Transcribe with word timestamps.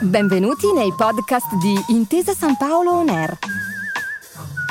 Benvenuti 0.00 0.72
nei 0.72 0.92
podcast 0.94 1.54
di 1.56 1.74
Intesa 1.88 2.32
San 2.32 2.56
Paolo 2.56 2.92
On 2.92 3.08
Air, 3.08 3.38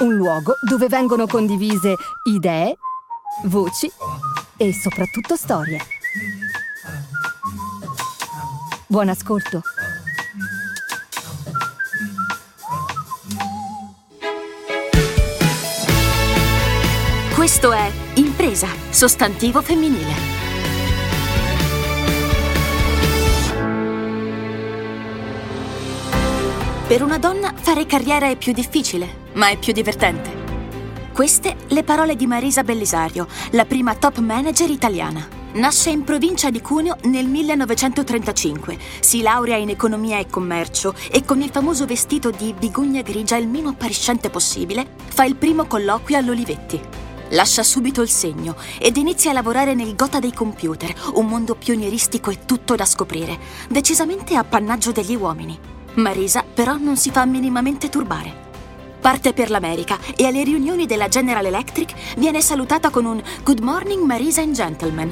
un 0.01 0.13
luogo 0.15 0.55
dove 0.67 0.87
vengono 0.87 1.27
condivise 1.27 1.95
idee, 2.23 2.77
voci 3.43 3.91
e 4.57 4.73
soprattutto 4.73 5.35
storie. 5.35 5.79
Buon 8.87 9.09
ascolto. 9.09 9.61
Questo 17.35 17.71
è 17.71 17.91
Impresa, 18.15 18.67
sostantivo 18.89 19.61
femminile. 19.61 20.34
Per 26.87 27.01
una 27.01 27.17
donna 27.17 27.51
fare 27.55 27.87
carriera 27.87 28.29
è 28.29 28.35
più 28.35 28.53
difficile, 28.53 29.23
ma 29.33 29.49
è 29.49 29.57
più 29.57 29.73
divertente. 29.73 30.43
Queste 31.11 31.55
le 31.69 31.83
parole 31.83 32.15
di 32.15 32.27
Marisa 32.27 32.63
Bellisario, 32.63 33.25
la 33.53 33.65
prima 33.65 33.95
top 33.95 34.19
manager 34.19 34.69
italiana. 34.69 35.27
Nasce 35.53 35.89
in 35.89 36.03
provincia 36.03 36.51
di 36.51 36.61
Cuneo 36.61 36.95
nel 37.05 37.25
1935, 37.25 38.77
si 38.99 39.23
laurea 39.23 39.55
in 39.55 39.69
economia 39.69 40.19
e 40.19 40.27
commercio 40.27 40.93
e 41.09 41.25
con 41.25 41.41
il 41.41 41.49
famoso 41.49 41.87
vestito 41.87 42.29
di 42.29 42.53
bigugna 42.55 43.01
grigia 43.01 43.37
il 43.37 43.47
meno 43.47 43.69
appariscente 43.69 44.29
possibile 44.29 44.85
fa 45.07 45.25
il 45.25 45.37
primo 45.37 45.65
colloquio 45.65 46.19
all'Olivetti. 46.19 46.79
Lascia 47.29 47.63
subito 47.63 48.03
il 48.03 48.09
segno 48.09 48.55
ed 48.77 48.97
inizia 48.97 49.31
a 49.31 49.33
lavorare 49.33 49.73
nel 49.73 49.95
gota 49.95 50.19
dei 50.19 50.33
computer, 50.33 50.93
un 51.15 51.25
mondo 51.25 51.55
pionieristico 51.55 52.29
e 52.29 52.45
tutto 52.45 52.75
da 52.75 52.85
scoprire, 52.85 53.39
decisamente 53.69 54.35
appannaggio 54.35 54.91
degli 54.91 55.15
uomini. 55.15 55.74
Marisa 55.95 56.43
però 56.43 56.77
non 56.77 56.97
si 56.97 57.11
fa 57.11 57.25
minimamente 57.25 57.89
turbare. 57.89 58.43
Parte 58.99 59.33
per 59.33 59.49
l'America 59.49 59.99
e 60.15 60.25
alle 60.25 60.43
riunioni 60.43 60.85
della 60.85 61.07
General 61.07 61.45
Electric 61.45 62.15
viene 62.17 62.41
salutata 62.41 62.89
con 62.89 63.05
un 63.05 63.21
Good 63.43 63.59
morning 63.59 64.03
Marisa 64.03 64.41
and 64.41 64.53
Gentlemen. 64.53 65.11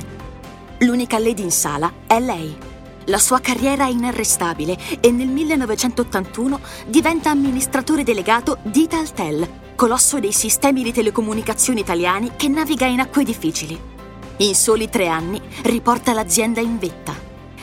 L'unica 0.80 1.20
lady 1.20 1.44
in 1.44 1.52
sala 1.52 1.92
è 2.08 2.20
lei. 2.20 2.58
La 3.06 3.18
sua 3.20 3.40
carriera 3.40 3.86
è 3.86 3.90
inarrestabile 3.90 4.78
e 5.00 5.12
nel 5.12 5.28
1981 5.28 6.60
diventa 6.88 7.30
amministratore 7.30 8.04
delegato 8.04 8.58
di 8.64 8.84
Italtel, 8.84 9.48
colosso 9.76 10.20
dei 10.20 10.32
sistemi 10.32 10.84
di 10.84 10.92
telecomunicazioni 10.92 11.82
italiani 11.82 12.32
che 12.36 12.48
naviga 12.48 12.86
in 12.86 13.00
acque 13.00 13.24
difficili. 13.24 13.80
In 14.38 14.56
soli 14.56 14.90
tre 14.90 15.08
anni 15.08 15.40
riporta 15.64 16.14
l'azienda 16.14 16.62
in 16.62 16.80
vetta. 16.80 17.14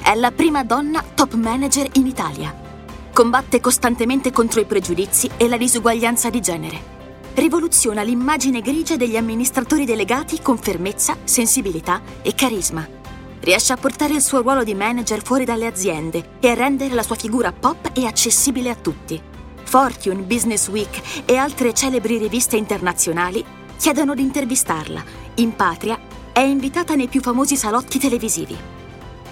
È 0.00 0.14
la 0.14 0.30
prima 0.30 0.62
donna 0.62 1.02
top 1.14 1.34
manager 1.34 1.88
in 1.94 2.06
Italia. 2.06 2.69
Combatte 3.12 3.60
costantemente 3.60 4.30
contro 4.30 4.60
i 4.60 4.64
pregiudizi 4.64 5.28
e 5.36 5.48
la 5.48 5.56
disuguaglianza 5.56 6.30
di 6.30 6.40
genere. 6.40 6.98
Rivoluziona 7.34 8.02
l'immagine 8.02 8.60
grigia 8.60 8.96
degli 8.96 9.16
amministratori 9.16 9.84
delegati 9.84 10.40
con 10.40 10.56
fermezza, 10.56 11.16
sensibilità 11.24 12.00
e 12.22 12.34
carisma. 12.34 12.86
Riesce 13.40 13.72
a 13.72 13.76
portare 13.76 14.14
il 14.14 14.22
suo 14.22 14.42
ruolo 14.42 14.62
di 14.62 14.74
manager 14.74 15.22
fuori 15.22 15.44
dalle 15.44 15.66
aziende 15.66 16.36
e 16.40 16.48
a 16.50 16.54
rendere 16.54 16.94
la 16.94 17.02
sua 17.02 17.16
figura 17.16 17.52
pop 17.52 17.90
e 17.94 18.06
accessibile 18.06 18.70
a 18.70 18.76
tutti. 18.76 19.20
Fortune, 19.64 20.22
Business 20.22 20.68
Week 20.68 21.22
e 21.24 21.36
altre 21.36 21.74
celebri 21.74 22.16
riviste 22.16 22.56
internazionali 22.56 23.44
chiedono 23.76 24.14
di 24.14 24.22
intervistarla. 24.22 25.02
In 25.36 25.56
patria 25.56 25.98
è 26.32 26.40
invitata 26.40 26.94
nei 26.94 27.08
più 27.08 27.20
famosi 27.20 27.56
salotti 27.56 27.98
televisivi. 27.98 28.79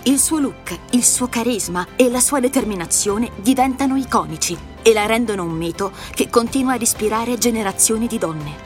Il 0.09 0.19
suo 0.19 0.39
look, 0.39 0.75
il 0.92 1.05
suo 1.05 1.28
carisma 1.28 1.87
e 1.95 2.09
la 2.09 2.20
sua 2.20 2.41
determinazione 2.41 3.31
diventano 3.42 3.95
iconici 3.95 4.56
e 4.81 4.95
la 4.95 5.05
rendono 5.05 5.45
un 5.45 5.50
mito 5.50 5.92
che 6.12 6.31
continua 6.31 6.73
ad 6.73 6.81
ispirare 6.81 7.37
generazioni 7.37 8.06
di 8.06 8.16
donne. 8.16 8.56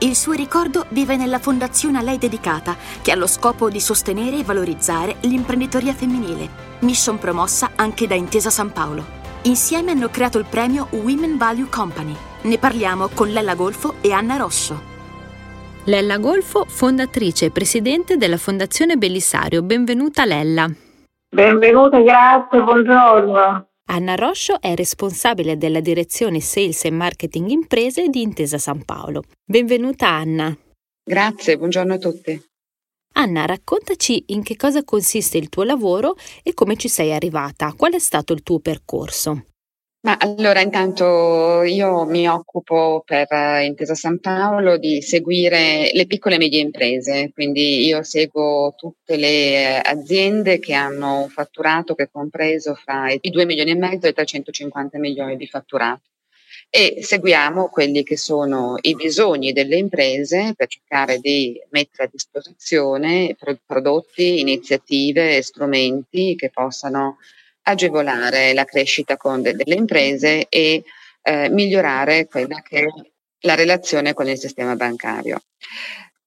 Il 0.00 0.14
suo 0.14 0.34
ricordo 0.34 0.84
vive 0.90 1.16
nella 1.16 1.38
fondazione 1.38 1.96
a 1.96 2.02
lei 2.02 2.18
dedicata, 2.18 2.76
che 3.00 3.10
ha 3.10 3.14
lo 3.16 3.26
scopo 3.26 3.70
di 3.70 3.80
sostenere 3.80 4.40
e 4.40 4.44
valorizzare 4.44 5.16
l'imprenditoria 5.20 5.94
femminile, 5.94 6.46
mission 6.80 7.18
promossa 7.18 7.70
anche 7.74 8.06
da 8.06 8.14
Intesa 8.14 8.50
San 8.50 8.70
Paolo. 8.70 9.02
Insieme 9.44 9.92
hanno 9.92 10.10
creato 10.10 10.36
il 10.36 10.44
premio 10.44 10.88
Women 10.90 11.38
Value 11.38 11.70
Company. 11.70 12.14
Ne 12.42 12.58
parliamo 12.58 13.08
con 13.14 13.30
Lella 13.30 13.54
Golfo 13.54 13.94
e 14.02 14.12
Anna 14.12 14.36
Rosso. 14.36 14.95
Lella 15.88 16.18
Golfo, 16.18 16.64
fondatrice 16.64 17.44
e 17.44 17.50
presidente 17.52 18.16
della 18.16 18.38
Fondazione 18.38 18.96
Bellisario. 18.96 19.62
Benvenuta 19.62 20.24
Lella. 20.24 20.68
Benvenuta, 21.28 22.00
grazie, 22.00 22.60
buongiorno. 22.60 23.68
Anna 23.88 24.14
Roscio 24.16 24.60
è 24.60 24.74
responsabile 24.74 25.56
della 25.56 25.78
direzione 25.78 26.40
Sales 26.40 26.86
e 26.86 26.90
Marketing 26.90 27.50
Imprese 27.50 28.08
di 28.08 28.20
Intesa 28.20 28.58
San 28.58 28.84
Paolo. 28.84 29.22
Benvenuta 29.44 30.08
Anna. 30.08 30.52
Grazie, 31.04 31.56
buongiorno 31.56 31.94
a 31.94 31.98
tutti. 31.98 32.44
Anna, 33.14 33.46
raccontaci 33.46 34.24
in 34.30 34.42
che 34.42 34.56
cosa 34.56 34.82
consiste 34.82 35.38
il 35.38 35.48
tuo 35.48 35.62
lavoro 35.62 36.16
e 36.42 36.52
come 36.52 36.74
ci 36.74 36.88
sei 36.88 37.12
arrivata. 37.12 37.72
Qual 37.76 37.92
è 37.92 38.00
stato 38.00 38.32
il 38.32 38.42
tuo 38.42 38.58
percorso? 38.58 39.44
Ma 40.06 40.16
allora 40.20 40.60
intanto 40.60 41.64
io 41.64 42.04
mi 42.04 42.28
occupo 42.28 43.02
per 43.04 43.26
eh, 43.28 43.64
Intesa 43.64 43.96
San 43.96 44.20
Paolo 44.20 44.76
di 44.76 45.02
seguire 45.02 45.90
le 45.92 46.06
piccole 46.06 46.36
e 46.36 46.38
medie 46.38 46.60
imprese, 46.60 47.32
quindi 47.34 47.84
io 47.86 48.04
seguo 48.04 48.72
tutte 48.76 49.16
le 49.16 49.80
aziende 49.80 50.60
che 50.60 50.74
hanno 50.74 51.22
un 51.22 51.28
fatturato 51.28 51.96
che 51.96 52.04
è 52.04 52.08
compreso 52.08 52.76
fra 52.76 53.10
i 53.10 53.30
2 53.30 53.44
milioni 53.46 53.72
e 53.72 53.74
mezzo 53.74 54.06
e 54.06 54.10
i 54.10 54.14
350 54.14 54.96
milioni 54.98 55.36
di 55.36 55.48
fatturato. 55.48 56.02
E 56.70 56.98
seguiamo 57.02 57.66
quelli 57.66 58.04
che 58.04 58.16
sono 58.16 58.76
i 58.82 58.94
bisogni 58.94 59.52
delle 59.52 59.76
imprese 59.76 60.54
per 60.56 60.68
cercare 60.68 61.18
di 61.18 61.60
mettere 61.70 62.04
a 62.04 62.10
disposizione 62.12 63.34
prodotti, 63.66 64.38
iniziative 64.38 65.42
strumenti 65.42 66.36
che 66.36 66.50
possano 66.50 67.16
agevolare 67.68 68.52
la 68.52 68.64
crescita 68.64 69.16
de- 69.38 69.54
delle 69.54 69.74
imprese 69.74 70.46
e 70.48 70.84
eh, 71.22 71.48
migliorare 71.48 72.26
quella 72.26 72.62
che 72.62 72.80
è 72.80 72.86
la 73.40 73.54
relazione 73.54 74.14
con 74.14 74.28
il 74.28 74.38
sistema 74.38 74.76
bancario. 74.76 75.42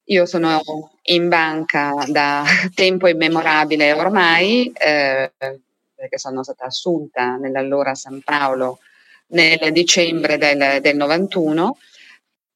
Io 0.05 0.25
sono 0.25 0.91
in 1.03 1.27
banca 1.27 1.93
da 2.07 2.43
tempo 2.73 3.07
immemorabile 3.07 3.93
ormai, 3.93 4.71
eh, 4.73 5.31
perché 5.37 6.17
sono 6.17 6.43
stata 6.43 6.65
assunta 6.65 7.35
nell'allora 7.35 7.95
San 7.95 8.21
Paolo 8.21 8.79
nel 9.27 9.71
dicembre 9.71 10.37
del, 10.37 10.79
del 10.81 10.95
91 10.95 11.77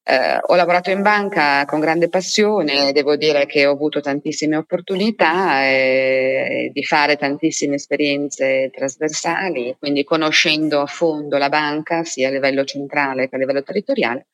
eh, 0.06 0.38
ho 0.42 0.56
lavorato 0.56 0.92
in 0.92 1.02
banca 1.02 1.64
con 1.66 1.80
grande 1.80 2.10
passione, 2.10 2.92
devo 2.92 3.16
dire 3.16 3.46
che 3.46 3.66
ho 3.66 3.72
avuto 3.72 4.02
tantissime 4.02 4.58
opportunità 4.58 5.66
eh, 5.66 6.72
di 6.74 6.84
fare 6.84 7.16
tantissime 7.16 7.76
esperienze 7.76 8.70
trasversali, 8.74 9.76
quindi 9.80 10.04
conoscendo 10.04 10.82
a 10.82 10.86
fondo 10.86 11.38
la 11.38 11.50
banca 11.50 12.04
sia 12.04 12.28
a 12.28 12.32
livello 12.32 12.66
centrale 12.66 13.30
che 13.30 13.36
a 13.36 13.40
livello 13.40 13.64
territoriale 13.64 14.28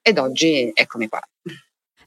ed 0.00 0.18
oggi 0.18 0.70
eccomi 0.72 1.08
qua. 1.08 1.20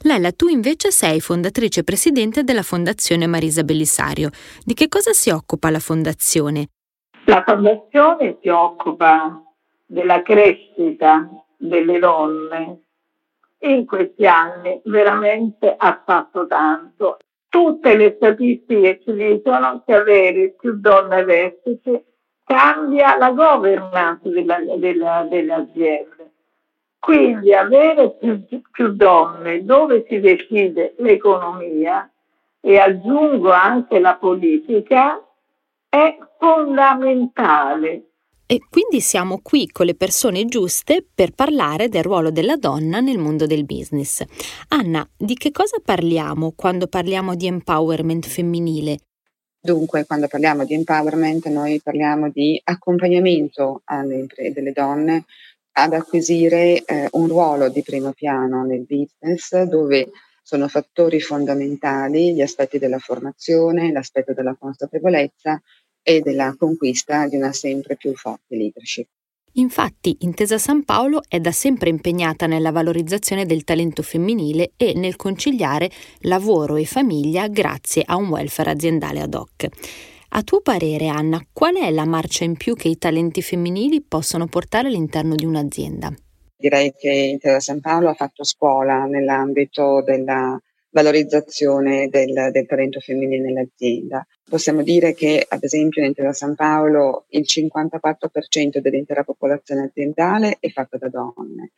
Lella, 0.03 0.31
tu 0.31 0.47
invece 0.47 0.89
sei 0.89 1.19
fondatrice 1.19 1.81
e 1.81 1.83
presidente 1.83 2.43
della 2.43 2.63
Fondazione 2.63 3.27
Marisa 3.27 3.63
Bellisario. 3.63 4.31
Di 4.63 4.73
che 4.73 4.87
cosa 4.87 5.11
si 5.11 5.29
occupa 5.29 5.69
la 5.69 5.77
Fondazione? 5.77 6.69
La 7.25 7.43
Fondazione 7.45 8.37
si 8.41 8.49
occupa 8.49 9.43
della 9.85 10.23
crescita 10.23 11.29
delle 11.55 11.99
donne 11.99 12.79
in 13.61 13.85
questi 13.85 14.25
anni 14.25 14.81
veramente 14.85 15.73
ha 15.77 16.01
fatto 16.05 16.47
tanto. 16.47 17.17
Tutte 17.47 17.95
le 17.95 18.13
statistiche 18.15 19.01
ci 19.03 19.13
dicono 19.13 19.83
che 19.85 19.93
avere 19.93 20.55
più 20.57 20.79
donne 20.79 21.15
ai 21.15 21.25
vertici 21.25 22.03
cambia 22.43 23.17
la 23.17 23.31
governance 23.31 24.29
della, 24.29 24.59
della, 24.77 25.27
delle 25.29 25.53
aziende. 25.53 26.31
Quindi 26.97 27.53
avere 27.53 28.11
più, 28.11 28.45
più 28.71 28.93
donne 28.93 29.63
dove 29.65 30.05
si 30.07 30.19
decide 30.19 30.93
l'economia 30.97 32.09
e 32.59 32.77
aggiungo 32.77 33.51
anche 33.51 33.99
la 33.99 34.15
politica 34.15 35.19
è 35.89 36.17
fondamentale 36.37 38.10
e 38.51 38.59
quindi 38.69 38.99
siamo 38.99 39.39
qui 39.41 39.65
con 39.67 39.85
le 39.85 39.95
persone 39.95 40.43
giuste 40.43 41.05
per 41.15 41.31
parlare 41.31 41.87
del 41.87 42.03
ruolo 42.03 42.31
della 42.31 42.57
donna 42.57 42.99
nel 42.99 43.17
mondo 43.17 43.45
del 43.45 43.63
business. 43.63 44.21
Anna, 44.67 45.09
di 45.15 45.35
che 45.35 45.51
cosa 45.51 45.77
parliamo 45.81 46.51
quando 46.53 46.87
parliamo 46.87 47.35
di 47.35 47.47
empowerment 47.47 48.27
femminile? 48.27 48.97
Dunque, 49.57 50.05
quando 50.05 50.27
parliamo 50.27 50.65
di 50.65 50.73
empowerment, 50.73 51.47
noi 51.47 51.79
parliamo 51.81 52.29
di 52.29 52.59
accompagnamento 52.61 53.83
alle, 53.85 54.27
delle 54.53 54.73
donne 54.73 55.23
ad 55.77 55.93
acquisire 55.93 56.83
eh, 56.83 57.07
un 57.11 57.29
ruolo 57.29 57.69
di 57.69 57.81
primo 57.83 58.11
piano 58.11 58.65
nel 58.65 58.85
business 58.85 59.61
dove 59.61 60.09
sono 60.43 60.67
fattori 60.67 61.21
fondamentali 61.21 62.33
gli 62.33 62.41
aspetti 62.41 62.77
della 62.77 62.99
formazione, 62.99 63.93
l'aspetto 63.93 64.33
della 64.33 64.57
consapevolezza 64.59 65.61
e 66.03 66.21
della 66.21 66.55
conquista 66.57 67.27
di 67.27 67.35
una 67.35 67.53
sempre 67.53 67.95
più 67.95 68.15
forte 68.15 68.55
leadership. 68.55 69.07
Infatti, 69.55 70.15
Intesa 70.21 70.57
San 70.57 70.85
Paolo 70.85 71.21
è 71.27 71.39
da 71.39 71.51
sempre 71.51 71.89
impegnata 71.89 72.47
nella 72.47 72.71
valorizzazione 72.71 73.45
del 73.45 73.65
talento 73.65 74.01
femminile 74.01 74.71
e 74.77 74.93
nel 74.95 75.17
conciliare 75.17 75.89
lavoro 76.21 76.77
e 76.77 76.85
famiglia 76.85 77.47
grazie 77.47 78.03
a 78.05 78.15
un 78.15 78.29
welfare 78.29 78.71
aziendale 78.71 79.19
ad 79.19 79.33
hoc. 79.33 79.67
A 80.29 80.43
tuo 80.43 80.61
parere, 80.61 81.07
Anna, 81.07 81.45
qual 81.51 81.75
è 81.75 81.91
la 81.91 82.05
marcia 82.05 82.45
in 82.45 82.55
più 82.55 82.75
che 82.75 82.87
i 82.87 82.97
talenti 82.97 83.41
femminili 83.41 84.01
possono 84.01 84.47
portare 84.47 84.87
all'interno 84.87 85.35
di 85.35 85.43
un'azienda? 85.43 86.13
Direi 86.55 86.93
che 86.97 87.11
Intesa 87.11 87.59
San 87.59 87.81
Paolo 87.81 88.07
ha 88.07 88.13
fatto 88.13 88.45
scuola 88.45 89.03
nell'ambito 89.03 90.01
della 90.01 90.57
valorizzazione 90.91 92.07
del, 92.09 92.49
del, 92.51 92.65
talento 92.65 92.99
femminile 92.99 93.41
nell'azienda. 93.41 94.25
Possiamo 94.47 94.83
dire 94.83 95.13
che, 95.13 95.45
ad 95.47 95.63
esempio, 95.63 96.01
in 96.01 96.07
Intera 96.07 96.33
San 96.33 96.55
Paolo 96.55 97.25
il 97.29 97.45
54% 97.47 98.77
dell'intera 98.77 99.23
popolazione 99.23 99.85
aziendale 99.85 100.57
è 100.59 100.69
fatta 100.69 100.97
da 100.97 101.09
donne. 101.09 101.71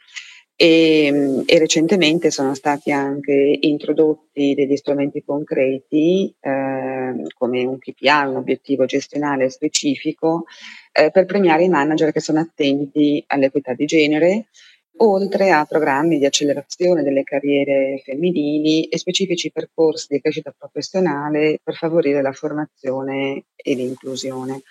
E, 0.56 1.44
e, 1.46 1.60
recentemente 1.60 2.30
sono 2.30 2.54
stati 2.54 2.92
anche 2.92 3.58
introdotti 3.62 4.54
degli 4.54 4.76
strumenti 4.76 5.24
concreti 5.24 6.34
eh, 6.40 7.14
come 7.36 7.66
un 7.66 7.80
KPI, 7.80 8.28
un 8.28 8.36
obiettivo 8.36 8.86
gestionale 8.86 9.50
specifico 9.50 10.44
eh, 10.92 11.10
per 11.10 11.26
premiare 11.26 11.64
i 11.64 11.70
manager 11.70 12.12
che 12.12 12.20
sono 12.20 12.40
attenti 12.40 13.24
all'equità 13.28 13.74
di 13.74 13.86
genere 13.86 14.46
oltre 14.98 15.52
a 15.52 15.66
programmi 15.66 16.20
di 16.20 16.26
accelerazione 16.26 17.04
delle 17.04 17.24
carriere 17.24 18.02
femminili 18.04 18.86
e 18.86 18.98
specifici 18.98 19.52
percorsi 19.52 20.08
di 20.10 20.22
crescita 20.22 20.54
professionale 20.56 21.60
per 21.64 21.76
favorire 21.76 22.22
la 22.22 22.32
formazione 22.32 23.46
e 23.56 23.74
l'inclusione. 23.76 24.62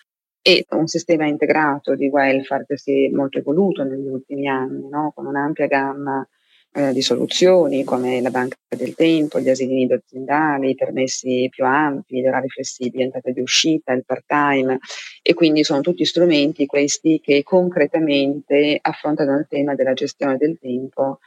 E 0.44 0.66
un 0.70 0.86
sistema 0.86 1.26
integrato 1.26 1.94
di 1.94 2.08
welfare 2.08 2.64
che 2.66 2.76
si 2.76 3.04
è 3.04 3.08
molto 3.10 3.38
evoluto 3.38 3.84
negli 3.84 4.08
ultimi 4.08 4.48
anni, 4.48 4.88
no? 4.88 5.12
con 5.14 5.26
un'ampia 5.26 5.66
gamma 5.66 6.26
eh, 6.74 6.92
di 6.92 7.02
soluzioni 7.02 7.84
come 7.84 8.20
la 8.20 8.30
banca 8.30 8.56
del 8.69 8.94
tempo, 8.94 9.40
gli 9.40 9.50
asili 9.50 9.74
nido 9.74 9.94
aziendali, 9.94 10.70
i 10.70 10.74
permessi 10.74 11.48
più 11.50 11.64
ampi, 11.64 12.20
gli 12.20 12.26
orari 12.26 12.48
flessibili, 12.48 13.02
entrata 13.02 13.30
di 13.30 13.40
uscita, 13.40 13.92
il 13.92 14.04
part-time 14.04 14.78
e 15.20 15.34
quindi 15.34 15.64
sono 15.64 15.80
tutti 15.82 16.04
strumenti 16.04 16.66
questi 16.66 17.20
che 17.22 17.42
concretamente 17.42 18.78
affrontano 18.80 19.36
il 19.36 19.46
tema 19.48 19.74
della 19.74 19.92
gestione 19.92 20.36
del 20.36 20.58
tempo 20.58 21.19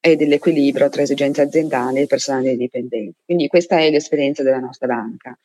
e 0.00 0.16
dell'equilibrio 0.16 0.88
tra 0.88 1.02
esigenze 1.02 1.42
aziendali 1.42 2.00
e 2.00 2.06
personali 2.06 2.56
dipendenti. 2.56 3.16
Quindi 3.24 3.48
questa 3.48 3.78
è 3.78 3.90
l'esperienza 3.90 4.42
della 4.42 4.60
nostra 4.60 4.86
banca. 4.86 5.36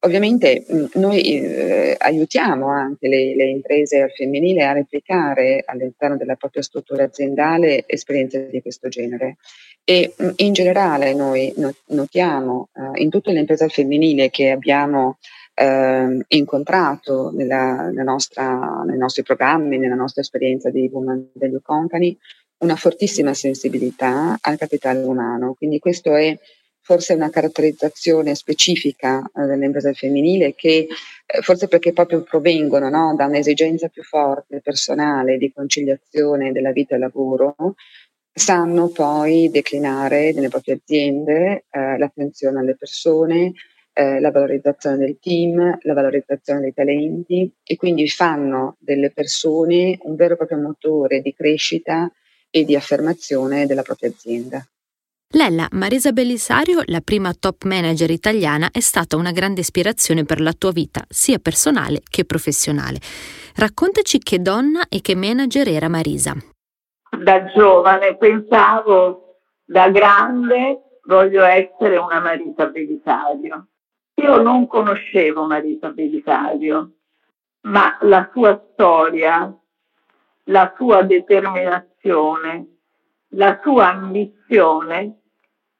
Ovviamente 0.00 0.64
mh, 0.66 1.00
noi 1.00 1.22
eh, 1.22 1.96
aiutiamo 1.98 2.68
anche 2.68 3.08
le, 3.08 3.34
le, 3.34 3.46
imprese 3.46 4.00
al 4.00 4.12
femminile 4.12 4.64
a 4.64 4.72
replicare 4.72 5.64
all'interno 5.66 6.16
della 6.16 6.36
propria 6.36 6.62
struttura 6.62 7.04
aziendale 7.04 7.84
esperienze 7.86 8.48
di 8.48 8.62
questo 8.62 8.88
genere 8.88 9.38
e 9.82 10.14
mh, 10.16 10.28
in 10.36 10.52
generale 10.52 11.14
noi 11.14 11.52
notiamo 11.86 12.68
eh, 12.74 13.02
in 13.02 13.10
tutte 13.10 13.32
le 13.32 13.40
imprese 13.40 13.64
al 13.64 13.72
femminile 13.72 14.30
che 14.30 14.50
abbiamo 14.50 15.18
eh, 15.54 16.24
incontrato 16.28 17.32
nella, 17.34 17.88
nella 17.88 18.04
nostra, 18.04 18.84
nei 18.86 18.98
nostri 18.98 19.24
programmi, 19.24 19.78
nella 19.78 19.96
nostra 19.96 20.22
esperienza 20.22 20.70
di 20.70 20.88
Women 20.92 21.30
Value 21.34 21.60
Company, 21.60 22.16
una 22.58 22.76
fortissima 22.76 23.34
sensibilità 23.34 24.36
al 24.40 24.56
capitale 24.56 25.02
umano. 25.02 25.54
Quindi 25.54 25.80
questo 25.80 26.14
è 26.14 26.38
forse 26.88 27.12
una 27.12 27.28
caratterizzazione 27.28 28.34
specifica 28.34 29.20
eh, 29.20 29.44
dell'impresa 29.44 29.92
femminile 29.92 30.54
che 30.54 30.86
eh, 31.26 31.42
forse 31.42 31.68
perché 31.68 31.92
proprio 31.92 32.22
provengono 32.22 32.88
no, 32.88 33.14
da 33.14 33.26
un'esigenza 33.26 33.88
più 33.88 34.02
forte 34.02 34.62
personale 34.62 35.36
di 35.36 35.52
conciliazione 35.52 36.50
della 36.50 36.72
vita 36.72 36.94
e 36.94 36.98
lavoro, 36.98 37.54
sanno 38.32 38.88
poi 38.88 39.50
declinare 39.50 40.32
nelle 40.32 40.48
proprie 40.48 40.76
aziende 40.76 41.66
eh, 41.70 41.98
l'attenzione 41.98 42.60
alle 42.60 42.74
persone, 42.74 43.52
eh, 43.92 44.18
la 44.18 44.30
valorizzazione 44.30 44.96
del 44.96 45.18
team, 45.20 45.78
la 45.82 45.92
valorizzazione 45.92 46.60
dei 46.60 46.72
talenti 46.72 47.52
e 47.62 47.76
quindi 47.76 48.08
fanno 48.08 48.78
delle 48.80 49.10
persone 49.10 49.98
un 50.04 50.14
vero 50.14 50.32
e 50.32 50.36
proprio 50.38 50.56
motore 50.56 51.20
di 51.20 51.34
crescita 51.34 52.10
e 52.48 52.64
di 52.64 52.74
affermazione 52.74 53.66
della 53.66 53.82
propria 53.82 54.08
azienda. 54.08 54.66
Lella, 55.32 55.68
Marisa 55.72 56.12
Bellisario, 56.12 56.80
la 56.86 57.02
prima 57.02 57.34
top 57.34 57.64
manager 57.64 58.08
italiana, 58.10 58.70
è 58.72 58.80
stata 58.80 59.14
una 59.14 59.30
grande 59.30 59.60
ispirazione 59.60 60.24
per 60.24 60.40
la 60.40 60.54
tua 60.54 60.70
vita, 60.70 61.04
sia 61.06 61.38
personale 61.38 62.00
che 62.08 62.24
professionale. 62.24 62.98
Raccontaci 63.54 64.20
che 64.20 64.40
donna 64.40 64.88
e 64.88 65.02
che 65.02 65.14
manager 65.14 65.68
era 65.68 65.90
Marisa. 65.90 66.34
Da 67.10 67.44
giovane 67.44 68.16
pensavo, 68.16 69.40
da 69.66 69.90
grande 69.90 71.00
voglio 71.04 71.44
essere 71.44 71.98
una 71.98 72.20
Marisa 72.20 72.64
Bellisario. 72.68 73.66
Io 74.14 74.40
non 74.40 74.66
conoscevo 74.66 75.44
Marisa 75.44 75.90
Bellisario, 75.90 76.92
ma 77.64 77.98
la 78.00 78.30
sua 78.32 78.58
storia, 78.72 79.54
la 80.44 80.74
sua 80.74 81.02
determinazione, 81.02 82.77
la 83.32 83.58
sua 83.62 83.88
ambizione 83.88 85.20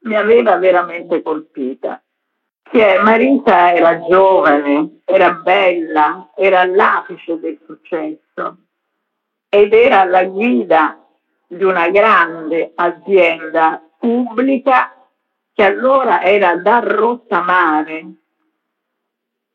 mi 0.00 0.14
aveva 0.14 0.56
veramente 0.56 1.22
colpita. 1.22 2.02
Che 2.62 2.98
Marisa 2.98 3.72
era 3.72 3.98
giovane, 4.06 5.00
era 5.04 5.32
bella, 5.32 6.32
era 6.36 6.60
all'apice 6.60 7.38
del 7.40 7.58
successo 7.64 8.58
ed 9.48 9.72
era 9.72 10.00
alla 10.00 10.24
guida 10.24 11.02
di 11.46 11.64
una 11.64 11.88
grande 11.88 12.72
azienda 12.74 13.82
pubblica 13.98 14.94
che 15.54 15.64
allora 15.64 16.22
era 16.22 16.56
da 16.56 16.80
rottamare, 16.80 18.06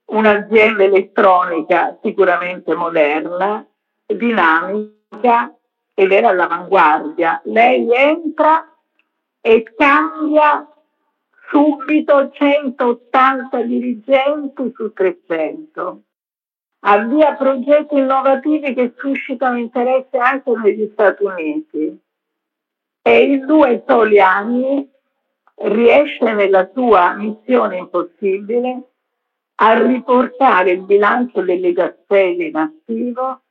un'azienda 0.06 0.84
elettronica 0.84 1.98
sicuramente 2.02 2.74
moderna, 2.74 3.66
dinamica 4.08 5.56
ed 5.94 6.12
era 6.12 6.30
all'avanguardia. 6.30 7.42
Lei 7.46 7.94
entra 7.94 8.68
e 9.42 9.64
cambia 9.76 10.68
subito 11.50 12.32
180 12.32 13.62
dirigenti 13.62 14.72
su 14.76 14.92
300. 14.92 16.02
Avvia 16.86 17.34
progetti 17.36 17.96
innovativi 17.96 18.74
che 18.74 18.94
suscitano 18.98 19.58
interesse 19.58 20.18
anche 20.18 20.52
negli 20.52 20.90
Stati 20.92 21.24
Uniti 21.24 21.98
e 23.02 23.24
in 23.24 23.46
due 23.46 23.84
soli 23.88 24.20
anni 24.20 24.90
riesce 25.56 26.34
nella 26.34 26.70
sua 26.74 27.14
missione 27.14 27.78
impossibile 27.78 28.82
a 29.56 29.82
riportare 29.86 30.72
il 30.72 30.82
bilancio 30.82 31.42
delle 31.42 31.72
gazzelle 31.72 32.46
in 32.46 32.56
attivo 32.56 33.43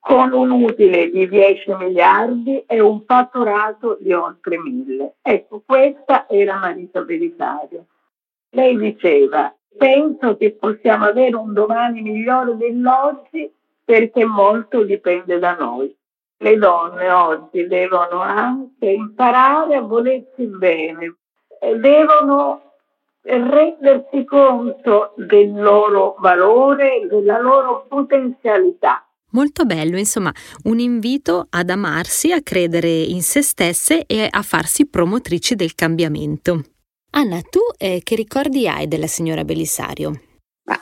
con 0.00 0.32
un 0.32 0.50
utile 0.50 1.10
di 1.10 1.28
10 1.28 1.74
miliardi 1.74 2.64
e 2.66 2.80
un 2.80 3.02
fatturato 3.04 3.98
di 4.00 4.12
oltre 4.12 4.58
mille. 4.58 5.16
Ecco, 5.22 5.62
questa 5.64 6.26
era 6.28 6.58
Marisa 6.58 7.02
Belisario. 7.02 7.86
Lei 8.50 8.76
diceva, 8.78 9.54
penso 9.76 10.36
che 10.36 10.52
possiamo 10.52 11.04
avere 11.04 11.36
un 11.36 11.52
domani 11.52 12.00
migliore 12.00 12.56
dell'oggi 12.56 13.52
perché 13.84 14.24
molto 14.24 14.82
dipende 14.82 15.38
da 15.38 15.56
noi. 15.56 15.94
Le 16.40 16.56
donne 16.56 17.10
oggi 17.10 17.66
devono 17.66 18.20
anche 18.20 18.86
imparare 18.86 19.74
a 19.74 19.80
volersi 19.80 20.46
bene, 20.46 21.16
devono 21.80 22.62
rendersi 23.22 24.24
conto 24.24 25.12
del 25.16 25.52
loro 25.60 26.14
valore, 26.18 27.06
della 27.08 27.40
loro 27.40 27.86
potenzialità 27.88 29.07
Molto 29.30 29.64
bello, 29.64 29.98
insomma, 29.98 30.32
un 30.64 30.78
invito 30.78 31.46
ad 31.50 31.68
amarsi, 31.68 32.32
a 32.32 32.40
credere 32.42 32.88
in 32.88 33.22
se 33.22 33.42
stesse 33.42 34.06
e 34.06 34.26
a 34.30 34.42
farsi 34.42 34.86
promotrici 34.86 35.54
del 35.54 35.74
cambiamento. 35.74 36.62
Anna, 37.10 37.40
tu 37.42 37.60
eh, 37.76 38.00
che 38.02 38.14
ricordi 38.14 38.68
hai 38.68 38.88
della 38.88 39.06
signora 39.06 39.44
Bellisario? 39.44 40.20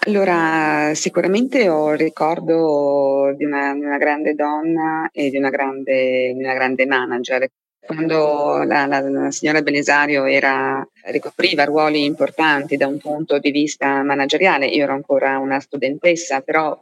Allora, 0.06 0.92
sicuramente 0.94 1.68
ho 1.68 1.92
il 1.92 1.98
ricordo 1.98 3.32
di 3.36 3.44
una, 3.44 3.72
una, 3.72 3.98
grande 3.98 4.34
donna 4.34 5.08
e 5.12 5.30
di 5.30 5.36
una 5.36 5.50
grande, 5.50 6.32
una 6.36 6.54
grande 6.54 6.86
manager. 6.86 7.48
Quando 7.78 8.64
la, 8.64 8.86
la, 8.86 9.00
la, 9.00 9.30
signora 9.30 9.62
Belisario 9.62 10.24
era, 10.24 10.84
ricopriva 11.04 11.64
ruoli 11.64 12.04
importanti 12.04 12.76
da 12.76 12.88
un 12.88 12.98
punto 12.98 13.38
di 13.38 13.52
vista 13.52 14.02
manageriale, 14.02 14.66
io 14.66 14.82
ero 14.82 14.92
ancora 14.92 15.38
una 15.38 15.60
studentessa, 15.60 16.40
però 16.40 16.76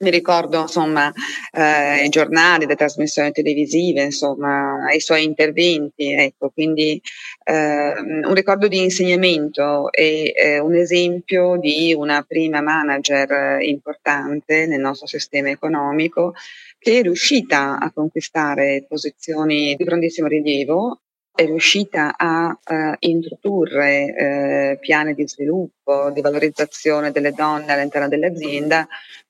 mi 0.00 0.10
ricordo 0.10 0.60
insomma 0.60 1.12
eh, 1.52 2.04
i 2.04 2.08
giornali, 2.08 2.66
le 2.66 2.76
trasmissioni 2.76 3.32
televisive, 3.32 4.02
insomma 4.02 4.92
i 4.92 5.00
suoi 5.00 5.24
interventi, 5.24 6.12
ecco, 6.12 6.50
quindi 6.50 7.00
eh, 7.44 7.94
un 7.98 8.34
ricordo 8.34 8.68
di 8.68 8.82
insegnamento 8.82 9.90
e 9.90 10.32
eh, 10.36 10.58
un 10.60 10.74
esempio 10.74 11.56
di 11.56 11.94
una 11.94 12.22
prima 12.22 12.60
manager 12.60 13.60
importante 13.62 14.66
nel 14.66 14.80
nostro 14.80 15.06
sistema 15.06 15.50
economico 15.50 16.34
che 16.78 16.98
è 16.98 17.02
riuscita 17.02 17.78
a 17.80 17.90
conquistare 17.92 18.84
posizioni 18.88 19.74
di 19.74 19.84
grandissimo 19.84 20.28
rilievo 20.28 21.00
è 21.34 21.44
riuscita 21.44 22.16
a 22.16 22.48
uh, 22.48 22.94
introdurre 22.98 24.74
uh, 24.74 24.78
piani 24.80 25.14
di 25.14 25.28
sviluppo, 25.28 26.10
di 26.10 26.20
valorizzazione 26.20 27.12
delle 27.12 27.30
donne 27.30 27.72
all'interno 27.72 28.08
dell'azienda 28.08 28.88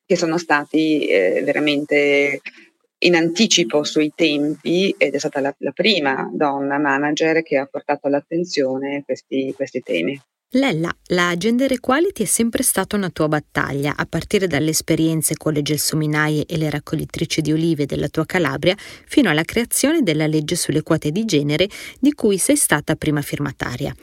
che 0.09 0.17
sono 0.17 0.38
stati 0.38 1.07
eh, 1.07 1.43
veramente 1.45 2.41
in 3.00 3.15
anticipo 3.15 3.85
sui 3.85 4.11
tempi 4.15 4.95
ed 4.97 5.15
è 5.15 5.19
stata 5.19 5.41
la, 5.41 5.55
la, 5.59 5.73
prima 5.73 6.31
donna 6.33 6.79
manager 6.79 7.43
che 7.43 7.59
ha 7.59 7.67
portato 7.67 8.07
all'attenzione 8.07 9.03
questi, 9.05 9.53
questi 9.55 9.83
temi. 9.83 10.19
Lella, 10.53 10.91
la 11.09 11.35
gender 11.37 11.71
equality 11.73 12.23
è 12.23 12.27
sempre 12.27 12.62
stata 12.62 12.97
una 12.97 13.11
tua 13.11 13.29
battaglia, 13.29 13.93
a 13.95 14.07
partire 14.07 14.47
dalle 14.47 14.71
esperienze 14.71 15.37
con 15.37 15.53
le 15.53 15.61
gelsominaie 15.61 16.47
e 16.47 16.57
le 16.57 16.71
raccoglitrici 16.71 17.43
di 17.43 17.53
olive 17.53 17.85
della 17.85 18.09
tua 18.09 18.25
Calabria, 18.25 18.75
fino 18.79 19.29
alla 19.29 19.45
creazione 19.45 20.00
della 20.00 20.27
legge 20.27 20.57
sulle 20.57 20.83
quote 20.83 21.11
di 21.11 21.27
genere 21.27 21.69
di 22.00 22.15
cui 22.15 22.38
sei 22.38 22.57
stata 22.57 22.97
prima 22.97 23.21
firmataria. 23.21 23.95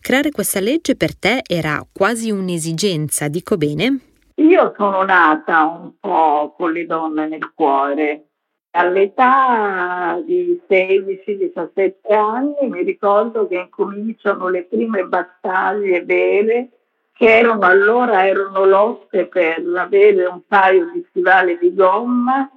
Creare 0.00 0.32
questa 0.32 0.58
legge 0.58 0.96
per 0.96 1.14
te 1.14 1.40
era 1.46 1.86
quasi 1.92 2.32
un'esigenza, 2.32 3.28
dico 3.28 3.56
bene? 3.56 4.10
Io 4.36 4.72
sono 4.76 5.02
nata 5.02 5.64
un 5.64 5.92
po' 6.00 6.54
con 6.56 6.72
le 6.72 6.86
donne 6.86 7.26
nel 7.26 7.52
cuore. 7.54 8.28
All'età 8.70 10.20
di 10.24 10.58
16-17 10.66 12.14
anni 12.14 12.68
mi 12.68 12.82
ricordo 12.82 13.46
che 13.46 13.56
incominciano 13.56 14.48
le 14.48 14.64
prime 14.64 15.04
battaglie 15.04 16.02
vere 16.04 16.68
che 17.12 17.38
erano 17.38 17.66
allora 17.66 18.26
erano 18.26 18.64
lotte 18.64 19.26
per 19.26 19.62
avere 19.76 20.24
un 20.24 20.40
paio 20.46 20.90
di 20.90 21.04
stivali 21.10 21.58
di 21.58 21.74
gomma 21.74 22.50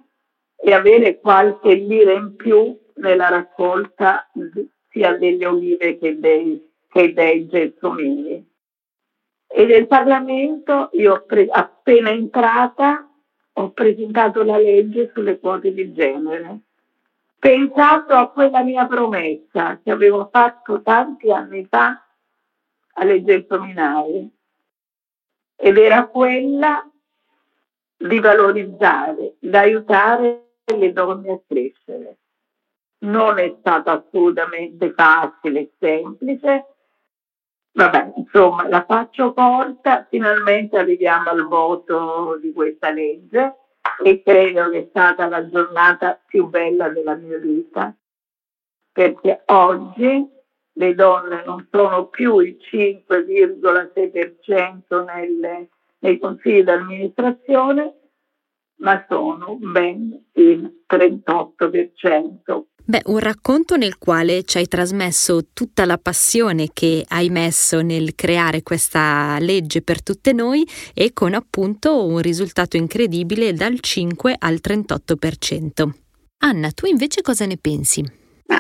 e 0.56 0.74
avere 0.74 1.20
qualche 1.20 1.74
lira 1.74 2.14
in 2.14 2.36
più 2.38 2.76
nella 2.96 3.28
raccolta 3.28 4.26
sia 4.90 5.18
delle 5.18 5.46
olive 5.46 5.98
che 5.98 6.18
dei, 6.18 6.72
che 6.88 7.14
dei 7.14 7.46
gelsomini. 7.48 8.55
E 9.48 9.66
nel 9.66 9.88
Parlamento 9.88 10.90
io 10.94 11.24
pre- 11.26 11.48
appena 11.50 12.10
entrata 12.10 13.10
ho 13.54 13.70
presentato 13.72 14.44
la 14.44 14.58
legge 14.58 15.12
sulle 15.14 15.40
quote 15.40 15.72
di 15.72 15.94
genere, 15.94 16.60
pensando 17.40 18.16
a 18.16 18.30
quella 18.30 18.64
mia 18.64 18.86
promessa 18.86 19.80
che 19.82 19.92
avevo 19.92 20.28
fatto 20.30 20.82
tanti 20.82 21.32
anni 21.32 21.66
fa 21.66 22.06
alle 22.96 23.24
gelsominarie 23.24 24.30
ed 25.56 25.78
era 25.78 26.06
quella 26.08 26.90
di 27.98 28.20
valorizzare, 28.20 29.36
di 29.40 29.56
aiutare 29.56 30.56
le 30.66 30.92
donne 30.92 31.32
a 31.32 31.40
crescere. 31.48 32.18
Non 33.00 33.38
è 33.40 33.56
stato 33.60 33.90
assolutamente 33.90 34.92
facile 34.92 35.60
e 35.60 35.72
semplice, 35.80 36.75
Vabbè, 37.76 38.14
insomma, 38.16 38.68
la 38.70 38.86
faccio 38.88 39.34
corta, 39.34 40.08
finalmente 40.10 40.78
arriviamo 40.78 41.30
al 41.30 41.46
voto 41.46 42.38
di 42.40 42.54
questa 42.54 42.90
legge 42.90 43.54
e 44.02 44.22
credo 44.24 44.70
che 44.70 44.78
è 44.78 44.86
stata 44.88 45.28
la 45.28 45.46
giornata 45.50 46.18
più 46.26 46.46
bella 46.46 46.88
della 46.88 47.16
mia 47.16 47.38
vita, 47.38 47.94
perché 48.94 49.42
oggi 49.48 50.26
le 50.72 50.94
donne 50.94 51.44
non 51.44 51.68
sono 51.70 52.08
più 52.08 52.40
il 52.40 52.56
5,6% 52.62 55.04
nelle, 55.04 55.68
nei 56.00 56.18
consigli 56.18 56.64
di 56.64 56.70
amministrazione, 56.70 57.94
ma 58.76 59.06
sono 59.10 59.58
ben 59.60 60.18
il 60.32 60.84
38%. 60.88 62.68
Beh, 62.88 63.02
un 63.06 63.18
racconto 63.18 63.78
nel 63.78 63.98
quale 63.98 64.44
ci 64.44 64.60
hai 64.60 64.68
trasmesso 64.68 65.48
tutta 65.54 65.86
la 65.86 65.98
passione 65.98 66.70
che 66.72 67.04
hai 67.08 67.30
messo 67.30 67.82
nel 67.82 68.14
creare 68.14 68.62
questa 68.62 69.40
legge 69.40 69.82
per 69.82 70.04
tutte 70.04 70.34
noi 70.34 70.64
e 70.94 71.12
con 71.12 71.34
appunto 71.34 72.06
un 72.06 72.20
risultato 72.20 72.78
incredibile 72.78 73.54
dal 73.54 73.80
5 73.80 74.36
al 74.38 74.60
38%. 74.64 75.90
Anna, 76.44 76.70
tu 76.70 76.86
invece 76.86 77.24
cosa 77.24 77.48
ne 77.48 77.58
pensi? 77.58 78.04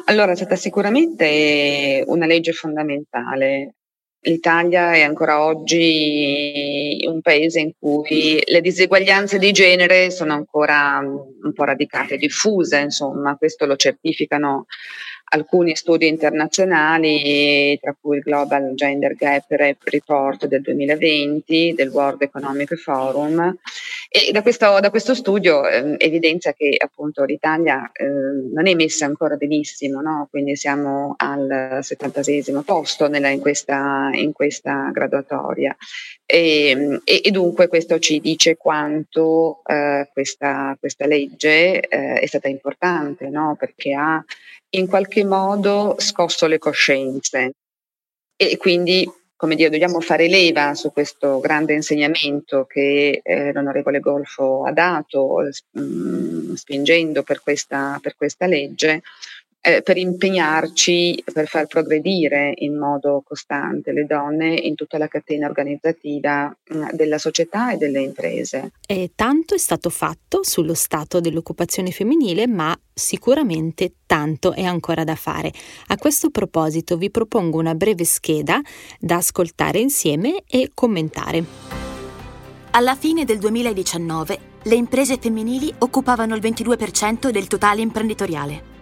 Allora, 0.05 0.32
è 0.32 0.36
stata 0.36 0.55
sicuramente 0.55 2.03
una 2.08 2.25
legge 2.25 2.51
fondamentale 2.51 3.75
l'Italia 4.25 4.94
è 4.94 5.01
ancora 5.01 5.44
oggi 5.44 7.03
un 7.08 7.22
paese 7.22 7.60
in 7.60 7.72
cui 7.77 8.41
le 8.44 8.62
diseguaglianze 8.62 9.38
di 9.38 9.51
genere 9.51 10.12
sono 10.12 10.34
ancora 10.34 11.00
un 11.00 11.53
po' 11.53 11.63
radicate, 11.63 12.17
diffuse, 12.17 12.79
insomma, 12.79 13.36
questo 13.36 13.65
lo 13.65 13.75
certificano 13.75 14.65
alcuni 15.27 15.75
studi 15.75 16.08
internazionali, 16.08 17.77
tra 17.82 17.96
cui 18.00 18.17
il 18.17 18.24
Global 18.24 18.74
Gender 18.75 19.15
Gap 19.15 19.46
Report 19.84 20.46
del 20.46 20.62
2020 20.62 21.74
del 21.75 21.89
World 21.89 22.22
Economic 22.22 22.75
Forum. 22.75 23.58
E 24.17 24.31
da 24.31 24.41
questo, 24.41 24.79
da 24.79 24.89
questo 24.91 25.13
studio 25.13 25.67
eh, 25.67 25.95
evidenzia 25.98 26.53
che 26.53 26.77
appunto 26.77 27.25
l'Italia 27.25 27.91
eh, 27.91 28.05
non 28.05 28.65
è 28.65 28.74
messa 28.74 29.05
ancora 29.05 29.36
benissimo, 29.36 30.00
no? 30.00 30.29
quindi 30.29 30.55
siamo 30.55 31.15
al 31.17 31.79
76 31.81 32.63
posto 32.63 33.10
nella, 33.10 33.27
in, 33.27 33.41
questa, 33.41 34.10
in, 34.13 34.31
questa, 34.31 34.89
graduatoria. 34.93 35.75
E, 36.25 37.01
e, 37.03 37.22
e, 37.25 37.31
dunque 37.31 37.67
questo 37.67 38.00
ci 38.00 38.22
dice 38.22 38.55
quanto 38.55 39.60
eh, 39.65 40.10
questa, 40.13 40.77
questa, 40.79 41.05
legge 41.07 41.81
eh, 41.81 42.13
è 42.13 42.25
stata 42.25 42.48
importante, 42.48 43.27
no? 43.27 43.57
perché 43.60 43.93
ha 43.95 44.24
in 44.69 44.88
qualche 44.88 45.25
modo 45.25 45.95
scosso 45.98 46.48
le 46.48 46.57
coscienze 46.57 47.51
e 48.38 48.55
quindi 48.55 49.05
come 49.36 49.56
dire, 49.56 49.70
dobbiamo 49.70 50.00
fare 50.00 50.27
leva 50.27 50.74
su 50.75 50.92
questo 50.92 51.39
grande 51.39 51.74
insegnamento 51.74 52.65
che 52.65 53.22
eh, 53.24 53.51
l'onorevole 53.51 54.00
Golfo 54.00 54.63
ha 54.65 54.72
dato, 54.72 55.42
mh, 55.72 55.82
mm, 55.82 56.54
spingendo 56.54 57.24
per 57.24 57.42
questa, 57.42 58.00
per 58.01 58.15
questa 58.15 58.46
legge, 58.46 59.01
eh, 59.65 59.81
per 59.81 59.98
impegnarci 59.98 61.24
per 61.34 61.48
far 61.48 61.65
progredire 61.65 62.53
in 62.57 62.77
modo 62.77 63.24
costante 63.25 63.91
le 63.91 64.05
donne 64.05 64.53
in 64.53 64.75
tutta 64.75 65.00
la 65.00 65.07
catena 65.07 65.48
organizzativa 65.48 66.55
mh, 66.69 66.77
mm, 66.77 66.88
della 66.91 67.17
società 67.17 67.72
e 67.72 67.77
delle 67.77 68.00
imprese. 68.00 68.74
E 68.86 69.13
tanto 69.15 69.55
è 69.55 69.57
stato 69.57 69.89
fatto 69.89 70.43
sullo 70.43 70.75
stato 70.75 71.19
dell'occupazione 71.19 71.89
femminile, 71.89 72.45
ma 72.45 72.77
sicuramente 72.93 73.93
tanto 74.05 74.53
è 74.53 74.63
ancora 74.63 75.03
da 75.03 75.15
fare. 75.15 75.51
A 75.88 75.98
questo 75.98 76.29
proposito 76.29 76.95
vi 76.95 77.10
propongo 77.10 77.57
una 77.57 77.74
breve 77.74 78.05
scheda 78.05 78.62
da 79.00 79.15
ascoltare 79.15 79.79
insieme 79.79 80.43
e 80.48 80.69
commentare. 80.75 81.43
Alla 82.69 82.95
fine 82.95 83.25
del 83.25 83.39
2019 83.39 84.39
le 84.62 84.75
imprese 84.75 85.17
femminili 85.17 85.74
occupavano 85.79 86.36
il 86.36 86.41
22% 86.41 87.29
del 87.29 87.48
totale 87.48 87.81
imprenditoriale. 87.81 88.74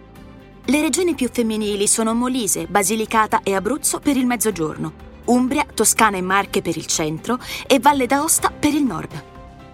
Le 0.66 0.80
regioni 0.80 1.14
più 1.14 1.28
femminili 1.30 1.86
sono 1.86 2.14
Molise, 2.14 2.66
Basilicata 2.66 3.40
e 3.42 3.54
Abruzzo 3.54 4.00
per 4.00 4.16
il 4.16 4.24
mezzogiorno, 4.24 4.92
Umbria, 5.26 5.66
Toscana 5.74 6.16
e 6.16 6.22
Marche 6.22 6.62
per 6.62 6.78
il 6.78 6.86
centro 6.86 7.38
e 7.66 7.80
Valle 7.80 8.06
d'Aosta 8.06 8.50
per 8.50 8.72
il 8.72 8.82
nord. 8.82 9.24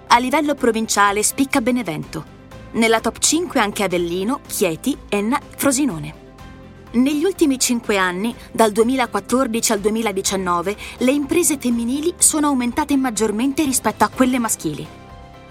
A 0.08 0.18
livello 0.18 0.56
provinciale 0.56 1.22
spicca 1.22 1.60
Benevento. 1.60 2.38
Nella 2.72 2.98
top 2.98 3.18
5 3.18 3.60
anche 3.60 3.84
Avellino, 3.84 4.40
Chieti, 4.48 4.98
Enna, 5.08 5.40
Frosinone. 5.56 6.14
Negli 6.92 7.22
ultimi 7.22 7.56
5 7.56 7.96
anni, 7.96 8.34
dal 8.50 8.72
2014 8.72 9.72
al 9.72 9.78
2019, 9.78 10.76
le 10.98 11.12
imprese 11.12 11.56
femminili 11.56 12.14
sono 12.18 12.48
aumentate 12.48 12.96
maggiormente 12.96 13.62
rispetto 13.62 14.02
a 14.02 14.08
quelle 14.08 14.40
maschili. 14.40 14.84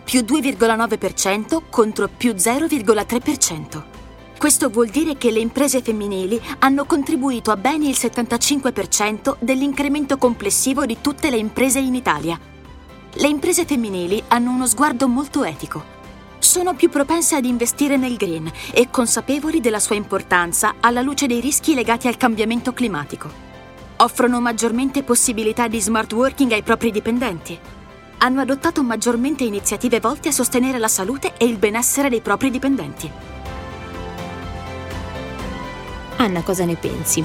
Più 0.04 0.20
2,9% 0.20 1.62
contro 1.70 2.10
più 2.10 2.34
0,3%. 2.34 3.89
Questo 4.40 4.70
vuol 4.70 4.88
dire 4.88 5.18
che 5.18 5.32
le 5.32 5.40
imprese 5.40 5.82
femminili 5.82 6.40
hanno 6.60 6.86
contribuito 6.86 7.52
a 7.52 7.58
ben 7.58 7.84
il 7.84 7.98
75% 8.00 9.36
dell'incremento 9.38 10.18
complessivo 10.18 10.86
di 10.86 11.00
tutte 11.02 11.30
le 11.30 11.36
imprese 11.36 11.80
in 11.80 11.94
Italia. 11.94 12.40
Le 13.12 13.28
imprese 13.28 13.66
femminili 13.66 14.24
hanno 14.30 14.52
uno 14.52 14.66
sguardo 14.66 15.10
molto 15.10 15.44
etico. 15.44 15.84
Sono 16.40 16.74
più 16.74 16.90
propense 16.90 17.36
ad 17.36 17.44
investire 17.44 17.98
nel 17.98 18.16
green 18.16 18.50
e 18.72 18.88
consapevoli 18.90 19.60
della 19.60 19.82
sua 19.82 19.98
importanza 19.98 20.76
alla 20.80 21.02
luce 21.02 21.28
dei 21.28 21.42
rischi 21.42 21.74
legati 21.74 22.08
al 22.08 22.16
cambiamento 22.16 22.72
climatico. 22.72 23.30
Offrono 23.98 24.40
maggiormente 24.40 25.04
possibilità 25.04 25.68
di 25.68 25.82
smart 25.82 26.14
working 26.14 26.54
ai 26.54 26.64
propri 26.64 26.92
dipendenti 26.92 27.60
hanno 28.22 28.42
adottato 28.42 28.84
maggiormente 28.84 29.46
iniziative 29.46 30.02
volte 30.02 30.28
a 30.28 30.34
sostenere 30.34 30.78
la 30.78 30.90
salute 30.90 31.36
e 31.38 31.46
il 31.46 31.58
benessere 31.58 32.10
dei 32.10 32.20
propri 32.20 32.50
dipendenti. 32.50 33.10
Anna, 36.22 36.44
cosa 36.44 36.66
ne 36.66 36.76
pensi? 36.76 37.24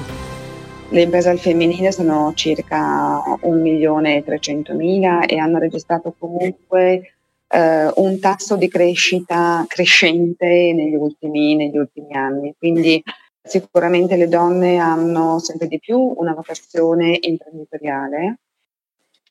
Le 0.89 1.01
imprese 1.01 1.27
al 1.27 1.37
femminile 1.37 1.91
sono 1.91 2.31
circa 2.33 3.21
1.300.000 3.41 5.27
e 5.27 5.37
hanno 5.37 5.57
registrato 5.59 6.15
comunque 6.17 7.15
eh, 7.49 7.91
un 7.93 8.19
tasso 8.21 8.55
di 8.55 8.69
crescita 8.69 9.65
crescente 9.67 10.71
negli 10.73 10.95
ultimi, 10.95 11.57
negli 11.57 11.77
ultimi 11.77 12.13
anni. 12.13 12.55
Quindi 12.57 13.03
sicuramente 13.43 14.15
le 14.15 14.29
donne 14.29 14.77
hanno 14.77 15.39
sempre 15.39 15.67
di 15.67 15.77
più 15.77 15.99
una 16.15 16.33
vocazione 16.33 17.17
imprenditoriale. 17.19 18.37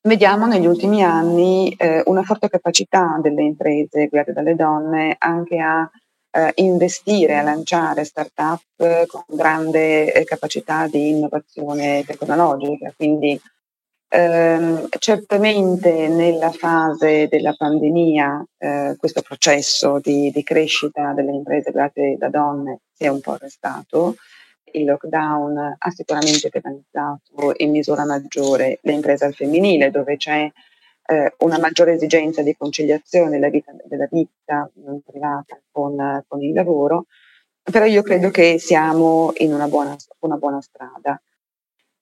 Vediamo 0.02 0.46
negli 0.46 0.66
ultimi 0.66 1.02
anni 1.02 1.74
eh, 1.78 2.02
una 2.04 2.22
forte 2.22 2.50
capacità 2.50 3.18
delle 3.22 3.42
imprese 3.42 4.08
guidate 4.08 4.34
dalle 4.34 4.56
donne 4.56 5.16
anche 5.18 5.58
a 5.58 5.90
eh, 6.34 6.52
investire, 6.56 7.36
a 7.36 7.42
lanciare 7.42 8.04
start-up 8.04 9.06
con 9.06 9.22
grande 9.28 10.12
eh, 10.12 10.24
capacità 10.24 10.88
di 10.88 11.10
innovazione 11.10 12.02
tecnologica. 12.04 12.92
Quindi 12.96 13.40
ehm, 14.08 14.88
certamente 14.98 16.08
nella 16.08 16.50
fase 16.50 17.28
della 17.28 17.54
pandemia 17.56 18.44
eh, 18.58 18.96
questo 18.98 19.22
processo 19.22 20.00
di, 20.00 20.30
di, 20.32 20.42
crescita 20.42 21.12
delle 21.12 21.32
imprese 21.32 21.70
guidate 21.70 22.16
da 22.18 22.28
donne 22.28 22.80
si 22.92 23.04
è 23.04 23.08
un 23.08 23.20
po' 23.20 23.32
arrestato. 23.32 24.16
Il 24.72 24.86
lockdown 24.86 25.76
ha 25.78 25.90
sicuramente 25.90 26.48
penalizzato 26.50 27.52
in 27.58 27.70
misura 27.70 28.04
maggiore 28.04 28.80
le 28.82 28.92
imprese 28.92 29.24
al 29.24 29.34
femminile, 29.34 29.92
dove 29.92 30.16
c'è 30.16 30.50
eh, 31.06 31.34
una 31.38 31.58
maggiore 31.58 31.94
esigenza 31.94 32.42
di 32.42 32.56
conciliazione 32.56 33.30
della 33.30 33.48
vita, 33.48 33.74
della 33.84 34.08
vita 34.10 34.70
privata 35.04 35.60
con, 35.70 36.24
con, 36.26 36.42
il 36.42 36.52
lavoro, 36.52 37.06
però 37.62 37.84
io 37.84 38.02
credo 38.02 38.30
che 38.30 38.58
siamo 38.58 39.32
in 39.36 39.52
una 39.52 39.68
buona, 39.68 39.96
una 40.20 40.36
buona 40.36 40.60
strada. 40.60 41.20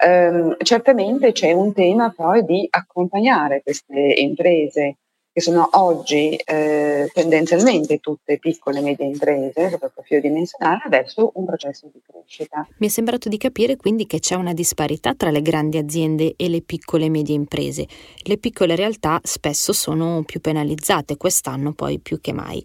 Um, 0.05 0.57
certamente 0.59 1.31
c'è 1.31 1.53
un 1.53 1.73
tema 1.73 2.11
poi 2.11 2.45
di 2.45 2.67
accompagnare 2.69 3.63
queste 3.63 4.15
imprese 4.19 4.97
che 5.33 5.41
sono 5.41 5.69
oggi 5.73 6.35
eh, 6.37 7.11
tendenzialmente 7.13 7.99
tutte 7.99 8.39
piccole 8.39 8.81
e 8.81 8.83
medie 8.83 9.07
imprese, 9.07 9.71
sotto 9.71 9.87
il 9.87 9.93
profilo 9.95 10.21
dimensionale, 10.21 10.83
verso 10.89 11.33
un 11.35 11.47
processo 11.47 11.91
di 11.93 12.01
crescita. 12.07 12.67
Mi 12.79 12.89
è 12.89 12.91
sembrato 12.91 13.29
di 13.31 13.39
capire 13.39 13.77
quindi 13.77 14.07
che 14.07 14.19
c'è 14.19 14.35
una 14.35 14.53
disparità 14.53 15.15
tra 15.15 15.31
le 15.31 15.41
grandi 15.41 15.79
aziende 15.79 16.35
e 16.37 16.49
le 16.49 16.61
piccole 16.61 17.07
e 17.07 17.11
medie 17.11 17.35
imprese. 17.35 17.87
Le 18.25 18.37
piccole 18.37 18.77
realtà 18.77 19.21
spesso 19.23 19.73
sono 19.73 20.23
più 20.25 20.41
penalizzate, 20.41 21.17
quest'anno 21.17 21.73
poi 21.73 21.99
più 21.99 22.21
che 22.21 22.33
mai. 22.33 22.63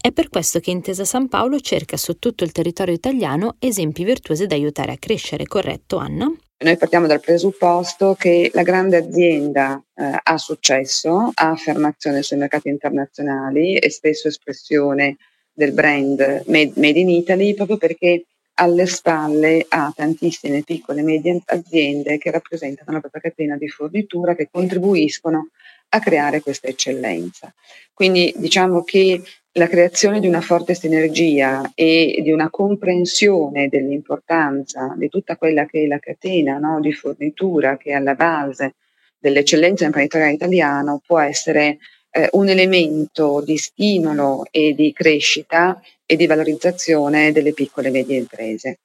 È 0.00 0.12
per 0.12 0.28
questo 0.28 0.60
che 0.60 0.70
Intesa 0.70 1.04
San 1.04 1.28
Paolo 1.28 1.58
cerca 1.60 1.96
su 1.96 2.18
tutto 2.18 2.44
il 2.44 2.52
territorio 2.52 2.94
italiano 2.94 3.56
esempi 3.58 4.04
virtuosi 4.04 4.46
da 4.46 4.54
aiutare 4.54 4.92
a 4.92 4.96
crescere, 4.96 5.44
corretto 5.44 5.96
Anna? 5.96 6.32
Noi 6.60 6.76
partiamo 6.76 7.06
dal 7.06 7.20
presupposto 7.20 8.16
che 8.18 8.50
la 8.52 8.64
grande 8.64 8.96
azienda 8.96 9.80
eh, 9.94 10.18
ha 10.20 10.38
successo, 10.38 11.30
ha 11.32 11.50
affermazione 11.50 12.20
sui 12.22 12.36
mercati 12.36 12.68
internazionali 12.68 13.76
e 13.76 13.88
spesso 13.90 14.26
espressione 14.26 15.18
del 15.52 15.70
brand 15.70 16.42
made, 16.46 16.72
made 16.74 16.98
in 16.98 17.10
Italy 17.10 17.54
proprio 17.54 17.76
perché 17.76 18.24
alle 18.54 18.86
spalle 18.86 19.66
ha 19.68 19.92
tantissime 19.94 20.64
piccole 20.64 20.98
e 20.98 21.04
medie 21.04 21.40
aziende 21.44 22.18
che 22.18 22.32
rappresentano 22.32 22.90
la 22.90 23.00
propria 23.00 23.22
catena 23.22 23.56
di 23.56 23.68
fornitura 23.68 24.34
che 24.34 24.48
contribuiscono 24.50 25.50
a 25.90 25.98
creare 26.00 26.40
questa 26.40 26.68
eccellenza. 26.68 27.52
Quindi 27.92 28.32
diciamo 28.36 28.82
che 28.84 29.22
la 29.52 29.66
creazione 29.66 30.20
di 30.20 30.28
una 30.28 30.40
forte 30.40 30.74
sinergia 30.74 31.72
e 31.74 32.20
di 32.22 32.30
una 32.30 32.48
comprensione 32.48 33.68
dell'importanza 33.68 34.94
di 34.96 35.08
tutta 35.08 35.36
quella 35.36 35.66
che 35.66 35.82
è 35.82 35.86
la 35.86 35.98
catena 35.98 36.58
no, 36.58 36.80
di 36.80 36.92
fornitura 36.92 37.76
che 37.76 37.90
è 37.90 37.94
alla 37.94 38.14
base 38.14 38.74
dell'eccellenza 39.18 39.84
imprenditoriale 39.84 40.34
italiana 40.34 41.00
può 41.04 41.18
essere 41.18 41.78
eh, 42.10 42.28
un 42.32 42.48
elemento 42.48 43.42
di 43.44 43.56
stimolo 43.56 44.46
e 44.50 44.74
di 44.74 44.92
crescita 44.92 45.80
e 46.06 46.16
di 46.16 46.26
valorizzazione 46.26 47.32
delle 47.32 47.52
piccole 47.52 47.88
e 47.88 47.90
medie 47.90 48.16
imprese. 48.16 48.78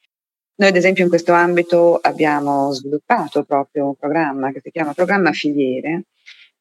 Noi 0.56 0.70
ad 0.70 0.76
esempio 0.76 1.04
in 1.04 1.10
questo 1.10 1.34
ambito 1.34 1.98
abbiamo 1.98 2.72
sviluppato 2.72 3.44
proprio 3.44 3.88
un 3.88 3.96
programma 3.96 4.52
che 4.52 4.60
si 4.62 4.72
chiama 4.72 4.94
Programma 4.94 5.32
Filiere, 5.32 6.04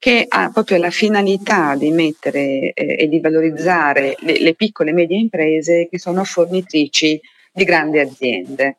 che 0.02 0.26
ha 0.28 0.50
proprio 0.52 0.78
la 0.78 0.90
finalità 0.90 1.76
di 1.76 1.92
mettere 1.92 2.72
eh, 2.72 2.96
e 2.98 3.08
di 3.08 3.20
valorizzare 3.20 4.16
le, 4.18 4.40
le, 4.40 4.54
piccole 4.56 4.90
e 4.90 4.94
medie 4.94 5.16
imprese 5.16 5.86
che 5.88 5.96
sono 6.00 6.24
fornitrici 6.24 7.20
di 7.52 7.62
grandi 7.62 8.00
aziende. 8.00 8.78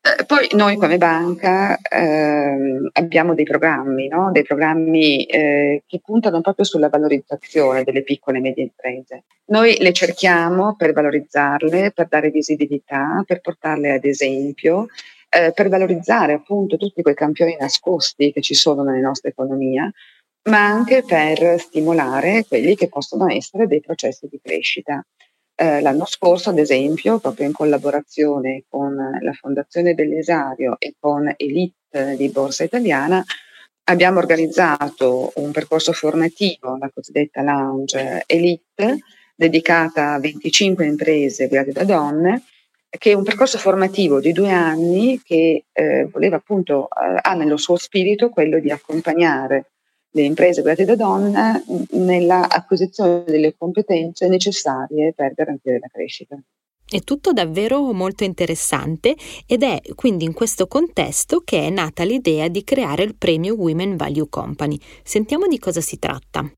Eh, 0.00 0.24
poi 0.26 0.46
noi 0.52 0.76
come 0.76 0.96
banca 0.96 1.76
eh, 1.76 2.88
abbiamo 2.92 3.34
dei 3.34 3.44
programmi, 3.44 4.06
no? 4.06 4.30
dei 4.30 4.44
programmi 4.44 5.24
eh, 5.24 5.82
che 5.88 6.00
puntano 6.04 6.40
proprio 6.40 6.64
sulla 6.64 6.88
valorizzazione 6.88 7.82
delle 7.82 8.04
piccole 8.04 8.38
e 8.38 8.40
medie 8.40 8.62
imprese. 8.62 9.24
Noi 9.46 9.76
le 9.80 9.92
cerchiamo 9.92 10.76
per 10.76 10.92
valorizzarle, 10.92 11.90
per 11.90 12.06
dare 12.06 12.30
visibilità, 12.30 13.24
per 13.26 13.40
portarle 13.40 13.90
ad 13.90 14.04
esempio, 14.04 14.86
eh, 15.28 15.50
per 15.52 15.68
valorizzare 15.68 16.32
appunto 16.32 16.76
tutti 16.76 17.02
quei 17.02 17.14
campioni 17.16 17.56
nascosti 17.58 18.32
che 18.32 18.40
ci 18.40 18.54
sono 18.54 18.84
nella 18.84 19.08
nostra 19.08 19.30
economia, 19.30 19.90
ma 20.48 20.66
anche 20.66 21.02
per 21.02 21.60
stimolare 21.60 22.44
quelli 22.46 22.74
che 22.74 22.88
possono 22.88 23.28
essere 23.28 23.66
dei 23.66 23.80
processi 23.80 24.26
di 24.30 24.40
crescita. 24.42 25.04
Eh, 25.54 25.80
l'anno 25.82 26.06
scorso, 26.06 26.50
ad 26.50 26.58
esempio, 26.58 27.18
proprio 27.18 27.46
in 27.46 27.52
collaborazione 27.52 28.64
con 28.68 28.94
la 29.20 29.32
Fondazione 29.32 29.94
Bellesario 29.94 30.76
e 30.78 30.94
con 30.98 31.32
Elite 31.36 32.16
di 32.16 32.28
Borsa 32.30 32.64
Italiana, 32.64 33.22
abbiamo 33.84 34.18
organizzato 34.18 35.32
un 35.36 35.50
percorso 35.50 35.92
formativo, 35.92 36.78
la 36.78 36.90
cosiddetta 36.92 37.42
Lounge 37.42 38.22
Elite, 38.26 39.00
dedicata 39.34 40.12
a 40.14 40.20
25 40.20 40.86
imprese 40.86 41.48
guidate 41.48 41.72
da 41.72 41.84
donne, 41.84 42.44
che 42.88 43.12
è 43.12 43.14
un 43.14 43.22
percorso 43.22 43.58
formativo 43.58 44.20
di 44.20 44.32
due 44.32 44.50
anni 44.50 45.20
che 45.22 45.64
eh, 45.72 46.08
voleva 46.10 46.36
appunto, 46.36 46.88
eh, 46.88 47.18
ha 47.20 47.34
nello 47.34 47.56
suo 47.56 47.76
spirito 47.76 48.30
quello 48.30 48.58
di 48.58 48.70
accompagnare 48.70 49.70
le 50.12 50.22
imprese 50.22 50.62
guidate 50.62 50.84
da 50.84 50.96
donne 50.96 51.64
nella 51.90 52.48
acquisizione 52.48 53.24
delle 53.24 53.54
competenze 53.56 54.28
necessarie 54.28 55.12
per 55.14 55.34
garantire 55.34 55.78
la 55.78 55.88
crescita. 55.90 56.40
È 56.84 57.00
tutto 57.02 57.32
davvero 57.32 57.92
molto 57.92 58.24
interessante 58.24 59.14
ed 59.46 59.62
è 59.62 59.80
quindi 59.94 60.24
in 60.24 60.32
questo 60.32 60.66
contesto 60.66 61.42
che 61.44 61.66
è 61.66 61.70
nata 61.70 62.02
l'idea 62.02 62.48
di 62.48 62.64
creare 62.64 63.04
il 63.04 63.14
premio 63.14 63.54
Women 63.54 63.96
Value 63.96 64.28
Company. 64.28 64.76
Sentiamo 65.04 65.46
di 65.46 65.58
cosa 65.60 65.80
si 65.80 66.00
tratta. 66.00 66.50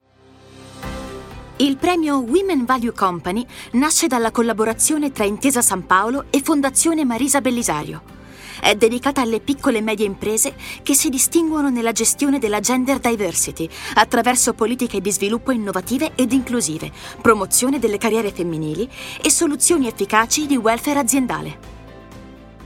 Il 1.56 1.76
premio 1.76 2.20
Women 2.20 2.64
Value 2.64 2.92
Company 2.92 3.44
nasce 3.72 4.06
dalla 4.06 4.30
collaborazione 4.30 5.12
tra 5.12 5.24
Intesa 5.24 5.60
San 5.60 5.84
Paolo 5.84 6.24
e 6.30 6.40
Fondazione 6.40 7.04
Marisa 7.04 7.42
Bellisario 7.42 8.20
è 8.62 8.76
dedicata 8.76 9.20
alle 9.20 9.40
piccole 9.40 9.78
e 9.78 9.80
medie 9.80 10.06
imprese 10.06 10.54
che 10.84 10.94
si 10.94 11.08
distinguono 11.08 11.68
nella 11.68 11.90
gestione 11.90 12.38
della 12.38 12.60
gender 12.60 13.00
diversity 13.00 13.68
attraverso 13.94 14.54
politiche 14.54 15.00
di 15.00 15.10
sviluppo 15.10 15.50
innovative 15.50 16.12
ed 16.14 16.30
inclusive, 16.32 16.92
promozione 17.20 17.80
delle 17.80 17.98
carriere 17.98 18.30
femminili 18.30 18.88
e 19.20 19.30
soluzioni 19.30 19.88
efficaci 19.88 20.46
di 20.46 20.56
welfare 20.56 21.00
aziendale. 21.00 21.58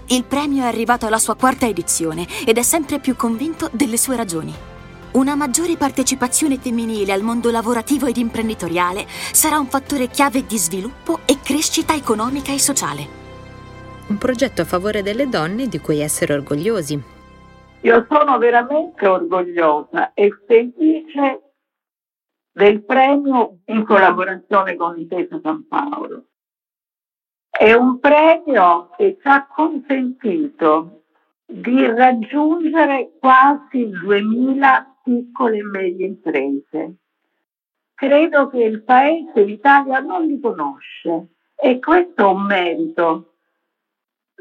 Il 0.09 0.25
premio 0.25 0.65
è 0.65 0.67
arrivato 0.67 1.07
alla 1.07 1.19
sua 1.19 1.35
quarta 1.35 1.67
edizione 1.67 2.27
ed 2.45 2.59
è 2.59 2.63
sempre 2.63 3.01
più 3.01 3.17
convinto 3.17 3.71
delle 3.73 3.97
sue 3.97 4.17
ragioni. 4.17 4.55
Una 5.13 5.35
maggiore 5.35 5.79
partecipazione 5.79 6.59
femminile 6.59 7.15
al 7.15 7.23
mondo 7.23 7.51
lavorativo 7.51 8.05
ed 8.05 8.19
imprenditoriale 8.19 9.07
sarà 9.33 9.59
un 9.59 9.67
fattore 9.67 10.11
chiave 10.11 10.45
di 10.45 10.59
sviluppo 10.59 11.21
e 11.25 11.39
crescita 11.43 11.95
economica 11.95 12.53
e 12.53 12.59
sociale 12.59 13.16
un 14.09 14.19
progetto 14.19 14.63
a 14.63 14.65
favore 14.65 15.03
delle 15.03 15.29
donne 15.29 15.67
di 15.67 15.81
cui 15.81 16.01
essere 16.01 16.35
orgogliosi. 16.35 17.03
Io 17.81 18.07
sono 18.09 18.39
veramente 18.39 19.07
orgogliosa 19.07 20.13
e 20.15 20.31
felice 20.47 21.41
del 22.53 22.85
premio 22.85 23.59
in 23.67 23.85
collaborazione 23.85 24.77
con 24.77 24.99
Intesa 24.99 25.41
San 25.43 25.67
Paolo. 25.67 26.27
È 27.51 27.73
un 27.73 27.99
premio 27.99 28.91
che 28.97 29.19
ci 29.21 29.29
ha 29.29 29.47
consentito 29.47 31.05
di 31.45 31.87
raggiungere 31.87 33.13
quasi 33.19 33.89
2000 33.89 34.99
piccole 35.03 35.59
e 35.59 35.63
medie 35.63 36.07
imprese. 36.07 36.97
Credo 37.95 38.49
che 38.49 38.63
il 38.63 38.83
Paese, 38.83 39.43
l'Italia, 39.43 40.01
non 40.01 40.27
li 40.27 40.39
conosce 40.39 41.29
e 41.55 41.79
questo 41.79 42.23
è 42.23 42.33
un 42.33 42.43
merito 42.45 43.36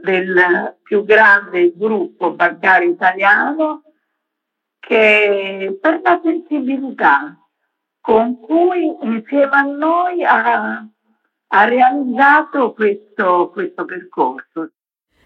del 0.06 0.78
più 0.84 1.04
grande 1.04 1.74
gruppo 1.76 2.32
bancario 2.32 2.92
italiano 2.92 3.82
che 4.80 5.78
per 5.82 6.00
la 6.04 6.22
sensibilità 6.24 7.38
con 8.00 8.40
cui 8.40 8.96
insieme 9.02 9.50
a 9.52 9.62
noi 9.64 10.24
ha, 10.24 10.88
ha 11.48 11.66
realizzato 11.66 12.74
questo, 12.74 13.50
questo 13.52 13.84
percorso. 13.84 14.70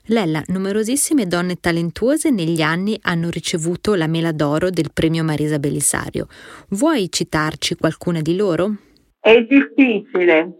Lella, 0.05 0.41
numerosissime 0.47 1.27
donne 1.27 1.59
talentuose 1.59 2.31
negli 2.31 2.61
anni 2.61 2.97
hanno 3.01 3.29
ricevuto 3.29 3.95
la 3.95 4.07
mela 4.07 4.31
d'oro 4.31 4.69
del 4.69 4.91
premio 4.93 5.23
Marisa 5.23 5.59
Bellisario. 5.59 6.27
Vuoi 6.69 7.11
citarci 7.11 7.75
qualcuna 7.75 8.21
di 8.21 8.35
loro? 8.35 8.75
È 9.19 9.39
difficile 9.41 10.59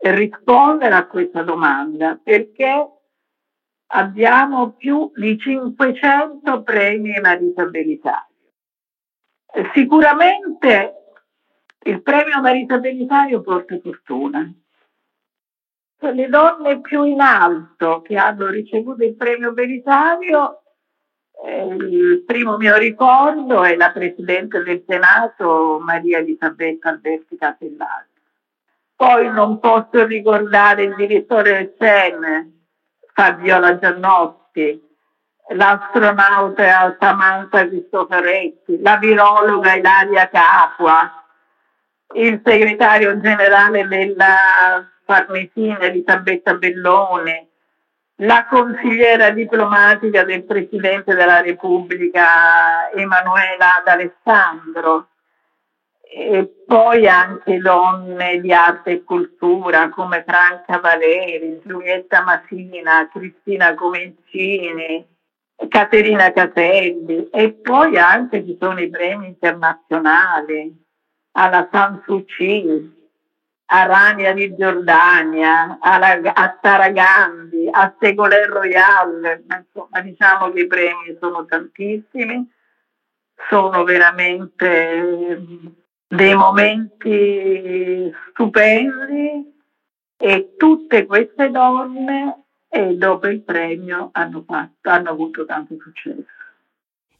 rispondere 0.00 0.94
a 0.94 1.06
questa 1.06 1.42
domanda 1.42 2.20
perché 2.22 2.97
abbiamo 3.88 4.72
più 4.72 5.10
di 5.14 5.38
500 5.38 6.62
premi 6.62 7.18
Marisa 7.20 7.64
Bellisario. 7.66 8.26
Sicuramente 9.74 10.94
il 11.84 12.02
premio 12.02 12.40
Marisa 12.40 12.78
Bellisario 12.78 13.40
porta 13.40 13.78
fortuna. 13.78 14.52
Le 16.00 16.28
donne 16.28 16.80
più 16.80 17.02
in 17.04 17.20
alto 17.20 18.02
che 18.02 18.16
hanno 18.16 18.46
ricevuto 18.48 19.02
il 19.02 19.16
premio 19.16 19.52
Belisario, 19.52 20.62
eh, 21.44 21.66
il 21.66 22.22
primo 22.24 22.56
mio 22.56 22.76
ricordo 22.76 23.64
è 23.64 23.74
la 23.74 23.90
Presidente 23.90 24.62
del 24.62 24.84
Senato 24.86 25.78
Maria 25.80 26.18
Elisabetta 26.18 26.90
Alberti 26.90 27.36
Casellati. 27.36 28.06
Poi 28.94 29.32
non 29.32 29.58
posso 29.58 30.04
ricordare 30.06 30.84
il 30.84 30.94
direttore 30.94 31.52
del 31.52 31.74
CEN, 31.78 32.57
Fabiola 33.18 33.76
Giannotti, 33.80 34.80
l'astronauta 35.48 36.96
Samantha 37.00 37.66
Cristoforetti, 37.66 38.80
la 38.80 38.96
virologa 38.96 39.74
Ilaria 39.74 40.28
Capua, 40.28 41.24
il 42.14 42.40
segretario 42.44 43.18
generale 43.18 43.88
della 43.88 44.88
Farnesina 45.04 45.80
Elisabetta 45.80 46.54
Bellone, 46.54 47.48
la 48.18 48.46
consigliera 48.48 49.30
diplomatica 49.30 50.22
del 50.22 50.44
Presidente 50.44 51.12
della 51.16 51.40
Repubblica 51.40 52.88
Emanuela 52.92 53.82
D'Alessandro 53.84 55.08
e 56.10 56.64
poi 56.66 57.06
anche 57.06 57.58
donne 57.58 58.40
di 58.40 58.52
arte 58.52 58.90
e 58.90 59.04
cultura 59.04 59.90
come 59.90 60.24
Franca 60.26 60.80
Valeri, 60.80 61.60
Giulietta 61.64 62.22
Masina, 62.22 63.08
Cristina 63.12 63.74
Comencini, 63.74 65.06
Caterina 65.68 66.32
Caselli. 66.32 67.28
E 67.30 67.52
poi 67.52 67.98
anche 67.98 68.44
ci 68.44 68.56
sono 68.58 68.80
i 68.80 68.88
premi 68.88 69.26
internazionali 69.26 70.74
alla 71.32 71.68
San 71.70 72.02
Suu 72.04 72.24
a 73.70 73.84
Rania 73.84 74.32
di 74.32 74.54
Giordania, 74.56 75.76
alla, 75.80 76.18
a 76.32 76.58
Sara 76.62 76.88
Gandhi, 76.88 77.68
a 77.70 77.94
Segolè 78.00 78.46
Royal, 78.46 79.44
insomma 79.46 80.00
diciamo 80.00 80.50
che 80.52 80.60
i 80.60 80.66
premi 80.66 81.18
sono 81.20 81.44
tantissimi, 81.44 82.50
sono 83.50 83.84
veramente 83.84 85.76
dei 86.08 86.34
momenti 86.34 88.10
stupendi 88.30 89.56
e 90.16 90.54
tutte 90.56 91.06
queste 91.06 91.50
donne 91.50 92.44
e 92.68 92.96
dopo 92.96 93.26
il 93.28 93.42
premio 93.42 94.08
hanno, 94.12 94.42
fatto, 94.46 94.88
hanno 94.88 95.10
avuto 95.10 95.44
tanto 95.44 95.76
successo. 95.78 96.24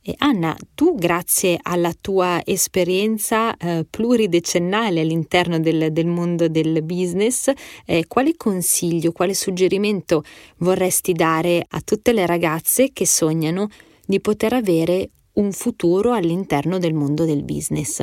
E 0.00 0.14
Anna, 0.18 0.56
tu 0.74 0.94
grazie 0.94 1.58
alla 1.60 1.92
tua 1.92 2.40
esperienza 2.44 3.54
eh, 3.56 3.84
pluridecennale 3.88 5.00
all'interno 5.00 5.60
del, 5.60 5.92
del, 5.92 6.06
mondo 6.06 6.48
del 6.48 6.82
business, 6.82 7.50
eh, 7.84 8.06
quale 8.06 8.34
consiglio, 8.36 9.12
quale 9.12 9.34
suggerimento 9.34 10.22
vorresti 10.58 11.12
dare 11.12 11.62
a 11.68 11.80
tutte 11.84 12.12
le 12.12 12.24
ragazze 12.24 12.90
che 12.92 13.06
sognano 13.06 13.68
di 14.06 14.20
poter 14.20 14.54
avere 14.54 15.10
un 15.34 15.52
futuro 15.52 16.12
all'interno 16.12 16.78
del 16.78 16.94
mondo 16.94 17.26
del 17.26 17.42
business? 17.42 18.02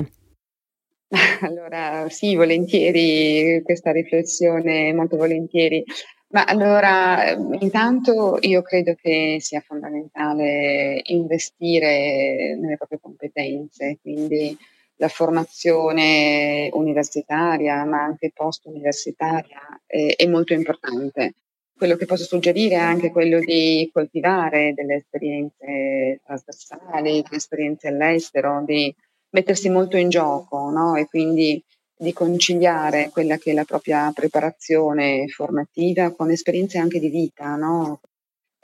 Allora, 1.42 2.10
sì, 2.10 2.36
volentieri 2.36 3.62
questa 3.64 3.92
riflessione, 3.92 4.94
molto 4.94 5.18
volentieri. 5.18 5.84
Ma 6.30 6.44
allora, 6.44 7.32
intanto 7.60 8.38
io 8.42 8.62
credo 8.62 8.96
che 8.96 9.38
sia 9.40 9.62
fondamentale 9.62 11.02
investire 11.06 12.58
nelle 12.60 12.78
proprie 12.78 13.00
competenze, 13.02 13.98
quindi 14.02 14.58
la 14.98 15.08
formazione 15.08 16.70
universitaria, 16.74 17.84
ma 17.86 18.04
anche 18.04 18.32
post-universitaria 18.34 19.82
è, 19.86 20.16
è 20.16 20.28
molto 20.28 20.54
importante. 20.54 21.36
Quello 21.78 21.96
che 21.96 22.06
posso 22.06 22.24
suggerire 22.24 22.76
è 22.76 22.80
anche 22.80 23.12
quello 23.12 23.40
di 23.40 23.90
coltivare 23.92 24.74
delle 24.74 24.96
esperienze 24.96 26.22
trasversali, 26.24 27.22
delle 27.22 27.36
esperienze 27.36 27.90
all'estero, 27.90 28.64
di 28.66 28.94
mettersi 29.36 29.70
molto 29.70 29.98
in 29.98 30.10
gioco, 30.10 30.70
no? 30.70 30.96
E 30.96 31.06
quindi 31.06 31.62
di 31.98 32.14
conciliare 32.14 33.10
quella 33.12 33.38
che 33.38 33.52
è 33.52 33.54
la 33.54 33.66
propria 33.66 34.12
preparazione 34.14 35.28
formativa 35.28 36.12
con 36.12 36.32
esperienze 36.32 36.78
anche 36.78 37.00
di 37.00 37.10
vita, 37.10 37.56
no? 37.56 38.00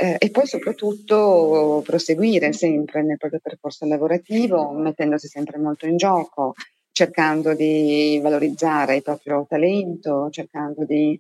eh, 0.02 0.16
e 0.18 0.32
poi 0.32 0.48
soprattutto 0.48 1.84
proseguire 1.86 2.54
sempre 2.54 3.04
nel 3.04 3.18
proprio 3.18 3.40
percorso 3.40 3.86
lavorativo, 3.86 4.72
mettendosi 4.72 5.28
sempre 5.28 5.60
molto 5.60 5.86
in 5.86 5.98
gioco, 5.98 6.56
cercando 6.92 7.54
di 7.54 8.20
valorizzare 8.22 8.96
il 8.96 9.04
proprio 9.04 9.46
talento, 9.48 10.30
cercando 10.32 10.86
di 10.86 11.20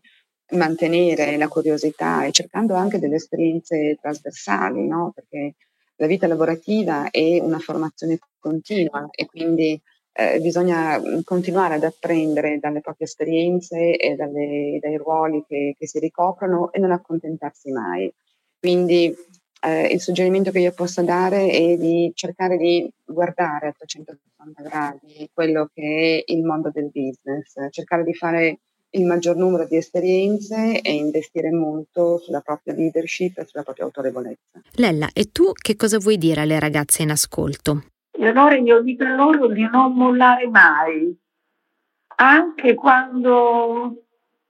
mantenere 0.53 1.37
la 1.37 1.47
curiosità 1.47 2.25
e 2.25 2.31
cercando 2.31 2.73
anche 2.73 2.97
delle 2.97 3.17
esperienze 3.17 3.97
trasversali, 4.01 4.87
no? 4.87 5.11
perché 5.13 5.53
la 6.01 6.07
vita 6.07 6.25
lavorativa 6.25 7.11
è 7.11 7.39
una 7.39 7.59
formazione 7.59 8.17
continua 8.39 9.07
e 9.11 9.27
quindi 9.27 9.79
eh, 10.13 10.39
bisogna 10.39 10.99
mm, 10.99 11.19
continuare 11.23 11.75
ad 11.75 11.83
apprendere 11.83 12.57
dalle 12.59 12.81
proprie 12.81 13.05
esperienze 13.05 13.95
e 13.95 14.15
dalle, 14.15 14.79
dai 14.81 14.97
ruoli 14.97 15.45
che, 15.47 15.75
che, 15.77 15.87
si 15.87 15.99
ricoprono 15.99 16.71
e 16.71 16.79
non 16.79 16.91
accontentarsi 16.91 17.71
mai. 17.71 18.11
Quindi 18.59 19.15
eh, 19.61 19.85
il 19.93 20.01
suggerimento 20.01 20.49
che 20.49 20.59
io 20.59 20.71
posso 20.71 21.03
dare 21.03 21.47
è 21.51 21.77
di 21.77 22.11
cercare 22.15 22.57
di 22.57 22.91
guardare 23.05 23.67
a 23.67 23.73
360 23.77 24.61
gradi 24.63 25.29
quello 25.31 25.69
che 25.71 26.23
è 26.25 26.31
il 26.31 26.43
mondo 26.43 26.71
del 26.71 26.89
business, 26.91 27.53
cercare 27.69 28.03
di 28.03 28.15
fare 28.15 28.59
il 28.91 29.05
maggior 29.05 29.35
numero 29.35 29.65
di 29.65 29.77
esperienze 29.77 30.81
e 30.81 30.93
investire 30.93 31.51
molto 31.51 32.17
sulla 32.17 32.41
propria 32.41 32.73
leadership 32.73 33.37
e 33.37 33.45
sulla 33.45 33.63
propria 33.63 33.85
autorevolezza. 33.85 34.61
Lella, 34.75 35.09
e 35.13 35.31
tu 35.31 35.51
che 35.53 35.75
cosa 35.75 35.97
vuoi 35.97 36.17
dire 36.17 36.41
alle 36.41 36.59
ragazze 36.59 37.03
in 37.03 37.11
ascolto? 37.11 37.83
E 38.11 38.27
allora 38.27 38.55
io 38.57 38.81
dico 38.81 39.03
loro 39.05 39.47
di 39.47 39.67
non 39.71 39.93
mollare 39.93 40.47
mai, 40.47 41.17
anche 42.15 42.75
quando 42.75 44.03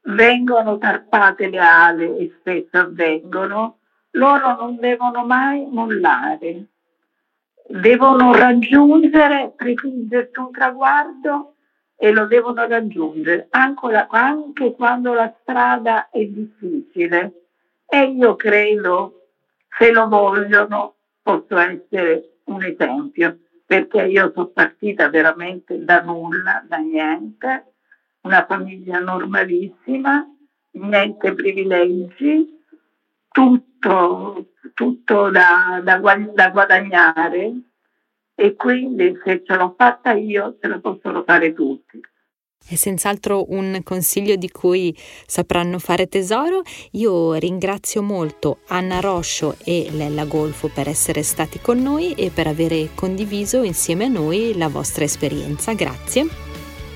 vengono 0.04 0.78
tarpate 0.78 1.48
le 1.48 1.60
ali 1.60 2.18
e 2.18 2.36
spesso 2.40 2.78
avvengono, 2.78 3.78
loro 4.12 4.56
non 4.56 4.78
devono 4.78 5.24
mai 5.26 5.66
mollare, 5.70 6.66
devono 7.68 8.34
raggiungere, 8.34 9.54
prefiggersi 9.56 10.40
un 10.40 10.52
traguardo 10.52 11.51
e 12.04 12.12
lo 12.12 12.26
devono 12.26 12.66
raggiungere, 12.66 13.46
anche, 13.52 14.08
anche 14.10 14.72
quando 14.72 15.14
la 15.14 15.32
strada 15.40 16.10
è 16.10 16.26
difficile. 16.26 17.44
E 17.86 18.06
io 18.06 18.36
credo, 18.36 19.28
se 19.78 19.92
lo 19.92 20.08
vogliono, 20.08 20.96
posso 21.22 21.56
essere 21.58 22.38
un 22.46 22.64
esempio 22.64 23.38
perché 23.64 24.02
io 24.02 24.32
sono 24.34 24.48
partita 24.48 25.10
veramente 25.10 25.84
da 25.84 26.02
nulla, 26.02 26.64
da 26.68 26.78
niente, 26.78 27.74
una 28.22 28.46
famiglia 28.48 28.98
normalissima, 28.98 30.26
niente 30.72 31.34
privilegi, 31.34 32.64
tutto, 33.32 34.48
tutto 34.74 35.30
da, 35.30 35.80
da, 35.84 36.00
da 36.00 36.50
guadagnare 36.50 37.71
e 38.42 38.56
quindi 38.56 39.16
se 39.24 39.44
ce 39.46 39.56
l'ho 39.56 39.76
fatta 39.78 40.14
io 40.14 40.58
ce 40.60 40.68
la 40.68 40.80
possono 40.80 41.24
fare 41.24 41.54
tutti. 41.54 42.00
È 42.68 42.74
senz'altro 42.74 43.52
un 43.52 43.82
consiglio 43.84 44.36
di 44.36 44.50
cui 44.50 44.96
sapranno 45.28 45.78
fare 45.78 46.08
tesoro. 46.08 46.62
Io 46.92 47.34
ringrazio 47.34 48.02
molto 48.02 48.60
Anna 48.70 49.00
Roscio 49.00 49.58
e 49.64 49.90
Lella 49.92 50.26
Golfo 50.26 50.70
per 50.74 50.88
essere 50.88 51.22
stati 51.22 51.60
con 51.60 51.82
noi 51.82 52.14
e 52.14 52.32
per 52.34 52.48
avere 52.48 52.90
condiviso 52.96 53.62
insieme 53.62 54.06
a 54.06 54.10
noi 54.10 54.58
la 54.58 54.70
vostra 54.70 55.04
esperienza. 55.04 55.74
Grazie. 55.74 56.26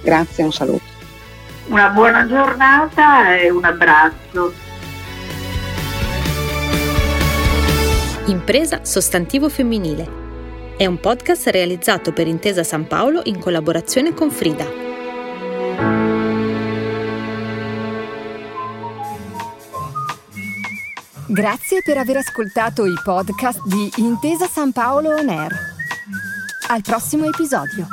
Grazie, 0.02 0.44
un 0.44 0.52
saluto. 0.52 0.84
Una 1.68 1.90
buona 1.90 2.26
giornata 2.26 3.38
e 3.38 3.52
un 3.52 3.64
abbraccio. 3.64 4.52
Impresa 8.28 8.84
sostantivo 8.84 9.50
femminile 9.50 10.25
È 10.78 10.86
un 10.86 11.00
podcast 11.00 11.48
realizzato 11.48 12.12
per 12.12 12.28
Intesa 12.28 12.62
San 12.62 12.86
Paolo 12.86 13.22
in 13.24 13.40
collaborazione 13.40 14.14
con 14.14 14.30
Frida. 14.30 14.66
Grazie 21.28 21.82
per 21.82 21.98
aver 21.98 22.18
ascoltato 22.18 22.86
i 22.86 22.94
podcast 23.02 23.66
di 23.66 23.90
Intesa 23.96 24.48
San 24.48 24.74
Paolo 24.74 25.12
On 25.16 25.30
Air. 25.30 25.54
Al 26.68 26.82
prossimo 26.82 27.26
episodio. 27.26 27.88